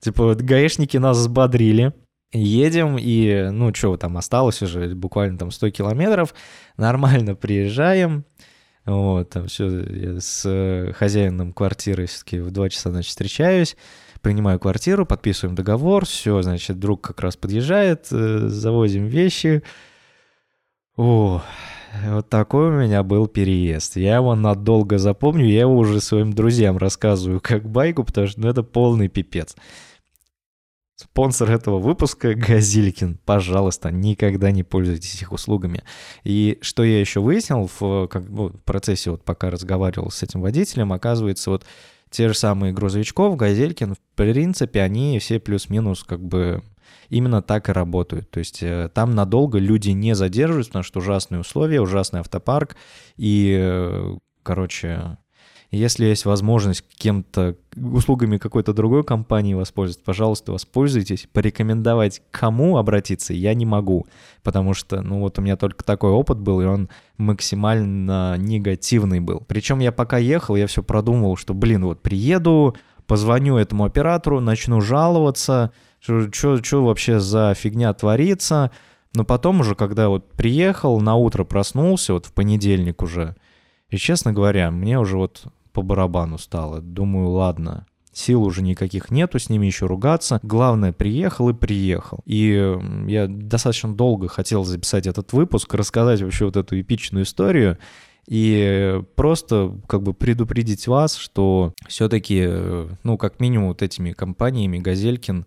типа, 0.00 0.24
вот 0.24 0.40
гаишники 0.40 0.96
нас 0.96 1.18
взбодрили, 1.18 1.92
едем, 2.32 2.96
и, 2.98 3.50
ну, 3.50 3.74
что 3.74 3.96
там 3.96 4.16
осталось 4.16 4.62
уже 4.62 4.94
буквально 4.94 5.38
там 5.38 5.50
100 5.50 5.70
километров, 5.70 6.34
нормально 6.76 7.34
приезжаем, 7.34 8.24
вот, 8.84 9.30
там 9.30 9.46
все, 9.46 10.20
с 10.20 10.42
э, 10.44 10.92
хозяином 10.92 11.52
квартиры 11.52 12.06
все-таки 12.06 12.40
в 12.40 12.50
2 12.50 12.68
часа, 12.70 12.90
значит, 12.90 13.10
встречаюсь, 13.10 13.76
принимаю 14.22 14.58
квартиру, 14.58 15.06
подписываем 15.06 15.54
договор, 15.54 16.04
все, 16.04 16.42
значит, 16.42 16.80
друг 16.80 17.00
как 17.00 17.20
раз 17.20 17.36
подъезжает, 17.36 18.08
э, 18.10 18.48
завозим 18.48 19.06
вещи. 19.06 19.62
О, 20.96 21.42
вот 22.06 22.28
такой 22.28 22.68
у 22.68 22.72
меня 22.72 23.02
был 23.02 23.28
переезд. 23.28 23.96
Я 23.96 24.16
его 24.16 24.34
надолго 24.34 24.98
запомню, 24.98 25.46
я 25.46 25.60
его 25.60 25.76
уже 25.76 26.00
своим 26.00 26.32
друзьям 26.32 26.76
рассказываю 26.76 27.40
как 27.40 27.68
байку, 27.68 28.02
потому 28.04 28.26
что 28.26 28.40
ну, 28.40 28.48
это 28.48 28.62
полный 28.62 29.08
пипец. 29.08 29.54
Спонсор 31.02 31.50
этого 31.50 31.78
выпуска 31.78 32.34
Газилькин. 32.34 33.18
Пожалуйста, 33.24 33.90
никогда 33.90 34.50
не 34.50 34.62
пользуйтесь 34.62 35.20
их 35.20 35.32
услугами. 35.32 35.82
И 36.24 36.58
что 36.60 36.84
я 36.84 37.00
еще 37.00 37.20
выяснил 37.20 37.68
в, 37.78 38.06
как, 38.08 38.28
ну, 38.28 38.48
в 38.48 38.62
процессе, 38.62 39.10
вот 39.10 39.24
пока 39.24 39.50
разговаривал 39.50 40.10
с 40.10 40.22
этим 40.22 40.40
водителем, 40.40 40.92
оказывается, 40.92 41.50
вот 41.50 41.64
те 42.10 42.28
же 42.28 42.34
самые 42.34 42.72
грузовичков, 42.72 43.36
Газелькин, 43.36 43.94
в 43.94 44.16
принципе, 44.16 44.82
они 44.82 45.18
все 45.18 45.40
плюс-минус 45.40 46.04
как 46.04 46.22
бы 46.22 46.62
именно 47.08 47.42
так 47.42 47.68
и 47.68 47.72
работают. 47.72 48.30
То 48.30 48.38
есть 48.38 48.62
э, 48.62 48.90
там 48.94 49.14
надолго 49.14 49.58
люди 49.58 49.90
не 49.90 50.14
задерживаются, 50.14 50.70
потому 50.70 50.84
что 50.84 51.00
ужасные 51.00 51.40
условия, 51.40 51.80
ужасный 51.80 52.20
автопарк. 52.20 52.76
И, 53.16 53.56
э, 53.58 54.16
короче, 54.42 55.16
если 55.78 56.04
есть 56.04 56.26
возможность 56.26 56.84
кем-то, 56.96 57.56
услугами 57.74 58.36
какой-то 58.36 58.74
другой 58.74 59.04
компании 59.04 59.54
воспользоваться, 59.54 60.04
пожалуйста, 60.04 60.52
воспользуйтесь. 60.52 61.26
Порекомендовать 61.32 62.20
кому 62.30 62.76
обратиться 62.76 63.32
я 63.32 63.54
не 63.54 63.64
могу, 63.64 64.06
потому 64.42 64.74
что, 64.74 65.00
ну 65.00 65.20
вот 65.20 65.38
у 65.38 65.42
меня 65.42 65.56
только 65.56 65.82
такой 65.82 66.10
опыт 66.10 66.38
был, 66.38 66.60
и 66.60 66.66
он 66.66 66.90
максимально 67.16 68.36
негативный 68.36 69.20
был. 69.20 69.42
Причем 69.48 69.78
я 69.78 69.92
пока 69.92 70.18
ехал, 70.18 70.56
я 70.56 70.66
все 70.66 70.82
продумывал, 70.82 71.36
что, 71.36 71.54
блин, 71.54 71.86
вот 71.86 72.02
приеду, 72.02 72.76
позвоню 73.06 73.56
этому 73.56 73.84
оператору, 73.84 74.40
начну 74.40 74.82
жаловаться, 74.82 75.72
что 76.00 76.84
вообще 76.84 77.18
за 77.18 77.54
фигня 77.54 77.94
творится. 77.94 78.70
Но 79.14 79.24
потом 79.24 79.60
уже, 79.60 79.74
когда 79.74 80.10
вот 80.10 80.32
приехал, 80.32 81.00
на 81.00 81.16
утро 81.16 81.44
проснулся, 81.44 82.12
вот 82.12 82.26
в 82.26 82.32
понедельник 82.34 83.02
уже, 83.02 83.36
и, 83.88 83.96
честно 83.96 84.32
говоря, 84.32 84.70
мне 84.70 84.98
уже 84.98 85.18
вот 85.18 85.44
по 85.72 85.82
барабану 85.82 86.38
стало. 86.38 86.80
Думаю, 86.80 87.30
ладно, 87.30 87.86
сил 88.12 88.42
уже 88.42 88.62
никаких 88.62 89.10
нету, 89.10 89.38
с 89.38 89.48
ними 89.48 89.66
еще 89.66 89.86
ругаться. 89.86 90.38
Главное, 90.42 90.92
приехал 90.92 91.48
и 91.48 91.54
приехал. 91.54 92.20
И 92.26 92.78
я 93.08 93.26
достаточно 93.26 93.94
долго 93.94 94.28
хотел 94.28 94.64
записать 94.64 95.06
этот 95.06 95.32
выпуск, 95.32 95.74
рассказать 95.74 96.22
вообще 96.22 96.44
вот 96.44 96.56
эту 96.56 96.80
эпичную 96.80 97.24
историю. 97.24 97.78
И 98.28 99.02
просто 99.16 99.76
как 99.88 100.02
бы 100.02 100.14
предупредить 100.14 100.86
вас, 100.86 101.16
что 101.16 101.74
все-таки, 101.88 102.48
ну, 103.02 103.18
как 103.18 103.40
минимум 103.40 103.68
вот 103.68 103.82
этими 103.82 104.12
компаниями 104.12 104.78
Газелькин 104.78 105.46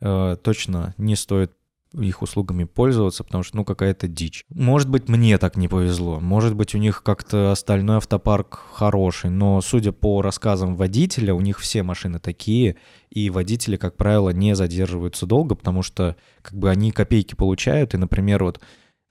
э, 0.00 0.36
точно 0.42 0.94
не 0.96 1.16
стоит 1.16 1.52
их 2.00 2.22
услугами 2.22 2.64
пользоваться, 2.64 3.24
потому 3.24 3.42
что, 3.42 3.56
ну, 3.56 3.64
какая-то 3.64 4.08
дичь. 4.08 4.44
Может 4.48 4.88
быть, 4.88 5.08
мне 5.08 5.38
так 5.38 5.56
не 5.56 5.68
повезло. 5.68 6.20
Может 6.20 6.54
быть, 6.54 6.74
у 6.74 6.78
них 6.78 7.02
как-то 7.02 7.52
остальной 7.52 7.96
автопарк 7.98 8.60
хороший, 8.72 9.30
но, 9.30 9.60
судя 9.60 9.92
по 9.92 10.22
рассказам 10.22 10.76
водителя, 10.76 11.34
у 11.34 11.40
них 11.40 11.58
все 11.60 11.82
машины 11.82 12.18
такие, 12.18 12.76
и 13.10 13.30
водители, 13.30 13.76
как 13.76 13.96
правило, 13.96 14.30
не 14.30 14.54
задерживаются 14.54 15.26
долго, 15.26 15.54
потому 15.54 15.82
что, 15.82 16.16
как 16.42 16.54
бы, 16.54 16.70
они 16.70 16.90
копейки 16.90 17.34
получают, 17.34 17.94
и, 17.94 17.98
например, 17.98 18.44
вот 18.44 18.60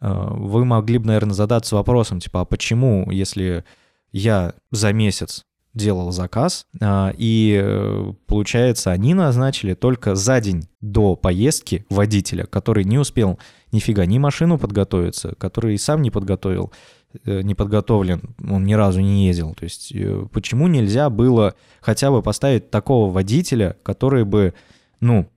э, 0.01 0.27
вы 0.31 0.65
могли 0.65 0.97
бы, 0.97 1.07
наверное, 1.07 1.33
задаться 1.33 1.75
вопросом, 1.75 2.19
типа, 2.19 2.41
а 2.41 2.45
почему, 2.45 3.09
если 3.11 3.63
я 4.11 4.53
за 4.71 4.93
месяц 4.93 5.45
делал 5.73 6.11
заказ, 6.11 6.65
а, 6.81 7.13
и 7.17 7.59
э, 7.61 8.13
получается, 8.27 8.91
они 8.91 9.13
назначили 9.13 9.73
только 9.73 10.15
за 10.15 10.39
день 10.39 10.67
до 10.81 11.15
поездки 11.15 11.85
водителя, 11.89 12.45
который 12.45 12.83
не 12.83 12.99
успел 12.99 13.39
нифига 13.71 14.05
ни 14.05 14.19
машину 14.19 14.59
подготовиться, 14.59 15.33
который 15.37 15.75
и 15.75 15.79
сам 15.79 16.01
не 16.01 16.11
подготовил 16.11 16.71
э, 17.25 17.41
не 17.41 17.55
подготовлен, 17.55 18.21
он 18.47 18.65
ни 18.65 18.73
разу 18.73 19.01
не 19.01 19.25
ездил. 19.27 19.55
То 19.55 19.63
есть 19.63 19.91
э, 19.93 20.27
почему 20.31 20.67
нельзя 20.67 21.09
было 21.09 21.55
хотя 21.81 22.11
бы 22.11 22.21
поставить 22.21 22.69
такого 22.69 23.11
водителя, 23.11 23.75
который 23.81 24.25
бы, 24.25 24.53
ну, 24.99 25.27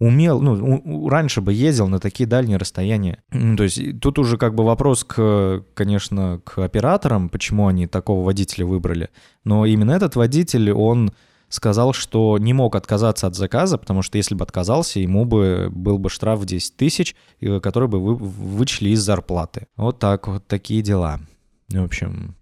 умел, 0.00 0.40
ну, 0.40 1.08
раньше 1.08 1.40
бы 1.40 1.52
ездил 1.52 1.86
на 1.86 2.00
такие 2.00 2.26
дальние 2.26 2.56
расстояния. 2.56 3.22
То 3.30 3.62
есть 3.62 4.00
тут 4.00 4.18
уже 4.18 4.38
как 4.38 4.54
бы 4.54 4.64
вопрос 4.64 5.04
к, 5.04 5.64
конечно, 5.74 6.40
к 6.42 6.58
операторам, 6.58 7.28
почему 7.28 7.68
они 7.68 7.86
такого 7.86 8.24
водителя 8.24 8.66
выбрали. 8.66 9.10
Но 9.44 9.66
именно 9.66 9.92
этот 9.92 10.16
водитель, 10.16 10.72
он 10.72 11.12
сказал, 11.50 11.92
что 11.92 12.38
не 12.38 12.54
мог 12.54 12.76
отказаться 12.76 13.26
от 13.26 13.34
заказа, 13.34 13.76
потому 13.76 14.02
что 14.02 14.16
если 14.16 14.34
бы 14.34 14.42
отказался, 14.42 15.00
ему 15.00 15.26
бы 15.26 15.68
был 15.70 15.98
бы 15.98 16.08
штраф 16.08 16.40
в 16.40 16.46
10 16.46 16.76
тысяч, 16.76 17.14
который 17.62 17.88
бы 17.88 18.00
вы, 18.00 18.14
вычли 18.14 18.90
из 18.90 19.00
зарплаты. 19.00 19.66
Вот 19.76 19.98
так 19.98 20.28
вот 20.28 20.46
такие 20.46 20.80
дела. 20.80 21.20
В 21.68 21.82
общем, 21.84 22.36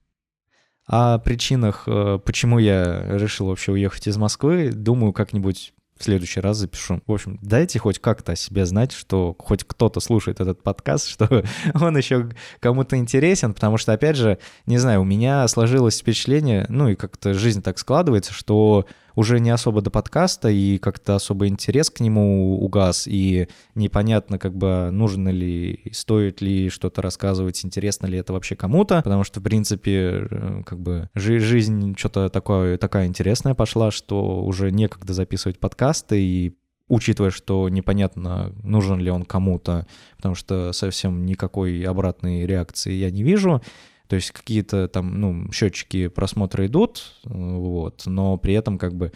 о 0.86 1.18
причинах, 1.18 1.84
э, 1.86 2.18
почему 2.24 2.58
я 2.58 3.04
решил 3.18 3.46
вообще 3.46 3.72
уехать 3.72 4.06
из 4.06 4.16
Москвы, 4.16 4.70
думаю, 4.72 5.12
как-нибудь 5.12 5.74
в 5.98 6.04
следующий 6.04 6.40
раз 6.40 6.58
запишу. 6.58 7.00
В 7.06 7.12
общем, 7.12 7.38
дайте 7.42 7.78
хоть 7.78 7.98
как-то 7.98 8.32
о 8.32 8.36
себе 8.36 8.64
знать, 8.66 8.92
что 8.92 9.34
хоть 9.38 9.64
кто-то 9.64 10.00
слушает 10.00 10.40
этот 10.40 10.62
подкаст, 10.62 11.06
что 11.08 11.44
он 11.74 11.96
еще 11.96 12.30
кому-то 12.60 12.96
интересен, 12.96 13.54
потому 13.54 13.76
что, 13.78 13.92
опять 13.92 14.16
же, 14.16 14.38
не 14.66 14.78
знаю, 14.78 15.02
у 15.02 15.04
меня 15.04 15.46
сложилось 15.48 15.98
впечатление, 15.98 16.66
ну 16.68 16.88
и 16.88 16.94
как-то 16.94 17.34
жизнь 17.34 17.62
так 17.62 17.78
складывается, 17.78 18.32
что 18.32 18.86
уже 19.18 19.40
не 19.40 19.50
особо 19.50 19.82
до 19.82 19.90
подкаста, 19.90 20.48
и 20.48 20.78
как-то 20.78 21.16
особо 21.16 21.48
интерес 21.48 21.90
к 21.90 21.98
нему 21.98 22.62
угас, 22.62 23.08
и 23.08 23.48
непонятно, 23.74 24.38
как 24.38 24.54
бы, 24.56 24.90
нужно 24.92 25.30
ли, 25.30 25.90
стоит 25.92 26.40
ли 26.40 26.68
что-то 26.68 27.02
рассказывать, 27.02 27.64
интересно 27.64 28.06
ли 28.06 28.16
это 28.16 28.32
вообще 28.32 28.54
кому-то, 28.54 29.02
потому 29.02 29.24
что, 29.24 29.40
в 29.40 29.42
принципе, 29.42 30.28
э, 30.30 30.62
как 30.64 30.78
бы, 30.78 31.10
жизнь 31.16 31.96
что-то 31.98 32.28
такое, 32.28 32.78
такая 32.78 33.08
интересная 33.08 33.54
пошла, 33.54 33.90
что 33.90 34.44
уже 34.44 34.70
некогда 34.70 35.14
записывать 35.14 35.58
подкасты, 35.58 36.22
и 36.22 36.56
учитывая, 36.86 37.32
что 37.32 37.68
непонятно, 37.68 38.52
нужен 38.62 39.00
ли 39.00 39.10
он 39.10 39.24
кому-то, 39.24 39.88
потому 40.16 40.36
что 40.36 40.72
совсем 40.72 41.26
никакой 41.26 41.82
обратной 41.82 42.46
реакции 42.46 42.92
я 42.92 43.10
не 43.10 43.24
вижу, 43.24 43.62
то 44.08 44.16
есть 44.16 44.32
какие-то 44.32 44.88
там, 44.88 45.20
ну, 45.20 45.52
счетчики 45.52 46.08
просмотра 46.08 46.66
идут, 46.66 47.14
вот, 47.24 48.02
но 48.06 48.38
при 48.38 48.54
этом 48.54 48.78
как 48.78 48.94
бы 48.94 49.12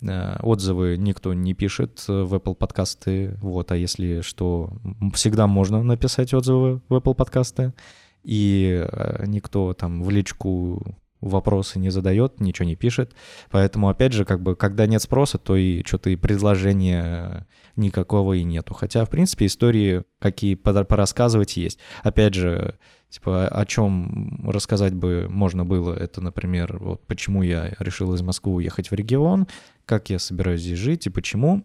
э, 0.00 0.36
отзывы 0.40 0.96
никто 0.96 1.34
не 1.34 1.52
пишет 1.52 2.04
в 2.06 2.32
Apple 2.34 2.54
подкасты, 2.54 3.36
вот, 3.40 3.72
а 3.72 3.76
если 3.76 4.20
что, 4.20 4.70
всегда 5.14 5.46
можно 5.46 5.82
написать 5.82 6.32
отзывы 6.32 6.80
в 6.88 6.94
Apple 6.94 7.14
подкасты, 7.14 7.74
и 8.22 8.86
э, 8.88 9.24
никто 9.26 9.74
там 9.74 10.02
в 10.02 10.10
личку 10.10 10.96
вопросы 11.28 11.78
не 11.78 11.90
задает, 11.90 12.40
ничего 12.40 12.66
не 12.66 12.76
пишет. 12.76 13.14
Поэтому, 13.50 13.88
опять 13.88 14.12
же, 14.12 14.24
как 14.24 14.42
бы, 14.42 14.56
когда 14.56 14.86
нет 14.86 15.02
спроса, 15.02 15.38
то 15.38 15.56
и 15.56 15.84
что-то 15.84 16.10
и 16.10 16.16
предложения 16.16 17.46
никакого 17.76 18.34
и 18.34 18.42
нету. 18.42 18.74
Хотя, 18.74 19.04
в 19.04 19.10
принципе, 19.10 19.46
истории 19.46 20.04
какие 20.18 20.54
порассказывать 20.54 21.56
есть. 21.56 21.78
Опять 22.02 22.34
же, 22.34 22.78
Типа, 23.08 23.46
о 23.46 23.64
чем 23.66 24.50
рассказать 24.50 24.92
бы 24.92 25.28
можно 25.30 25.64
было, 25.64 25.94
это, 25.94 26.20
например, 26.20 26.76
вот 26.78 27.06
почему 27.06 27.42
я 27.42 27.72
решил 27.78 28.12
из 28.14 28.20
Москвы 28.20 28.54
уехать 28.54 28.90
в 28.90 28.94
регион, 28.94 29.46
как 29.84 30.10
я 30.10 30.18
собираюсь 30.18 30.60
здесь 30.60 30.78
жить 30.78 31.06
и 31.06 31.10
почему. 31.10 31.64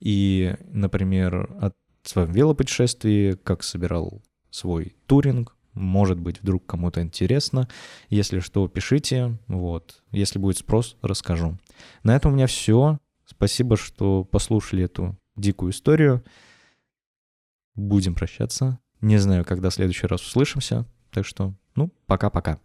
И, 0.00 0.54
например, 0.70 1.50
о 1.60 1.72
своем 2.04 2.32
велопутешествии, 2.32 3.38
как 3.42 3.62
собирал 3.62 4.22
свой 4.50 4.94
туринг, 5.06 5.56
может 5.74 6.18
быть, 6.18 6.40
вдруг 6.40 6.66
кому-то 6.66 7.02
интересно. 7.02 7.68
Если 8.08 8.40
что, 8.40 8.68
пишите. 8.68 9.38
Вот. 9.48 10.02
Если 10.10 10.38
будет 10.38 10.58
спрос, 10.58 10.96
расскажу. 11.02 11.58
На 12.02 12.14
этом 12.14 12.32
у 12.32 12.34
меня 12.36 12.46
все. 12.46 12.98
Спасибо, 13.24 13.76
что 13.76 14.24
послушали 14.24 14.84
эту 14.84 15.16
дикую 15.36 15.72
историю. 15.72 16.22
Будем 17.74 18.14
прощаться. 18.14 18.78
Не 19.00 19.18
знаю, 19.18 19.44
когда 19.44 19.70
в 19.70 19.74
следующий 19.74 20.06
раз 20.06 20.22
услышимся. 20.22 20.86
Так 21.10 21.26
что, 21.26 21.54
ну, 21.74 21.90
пока-пока. 22.06 22.58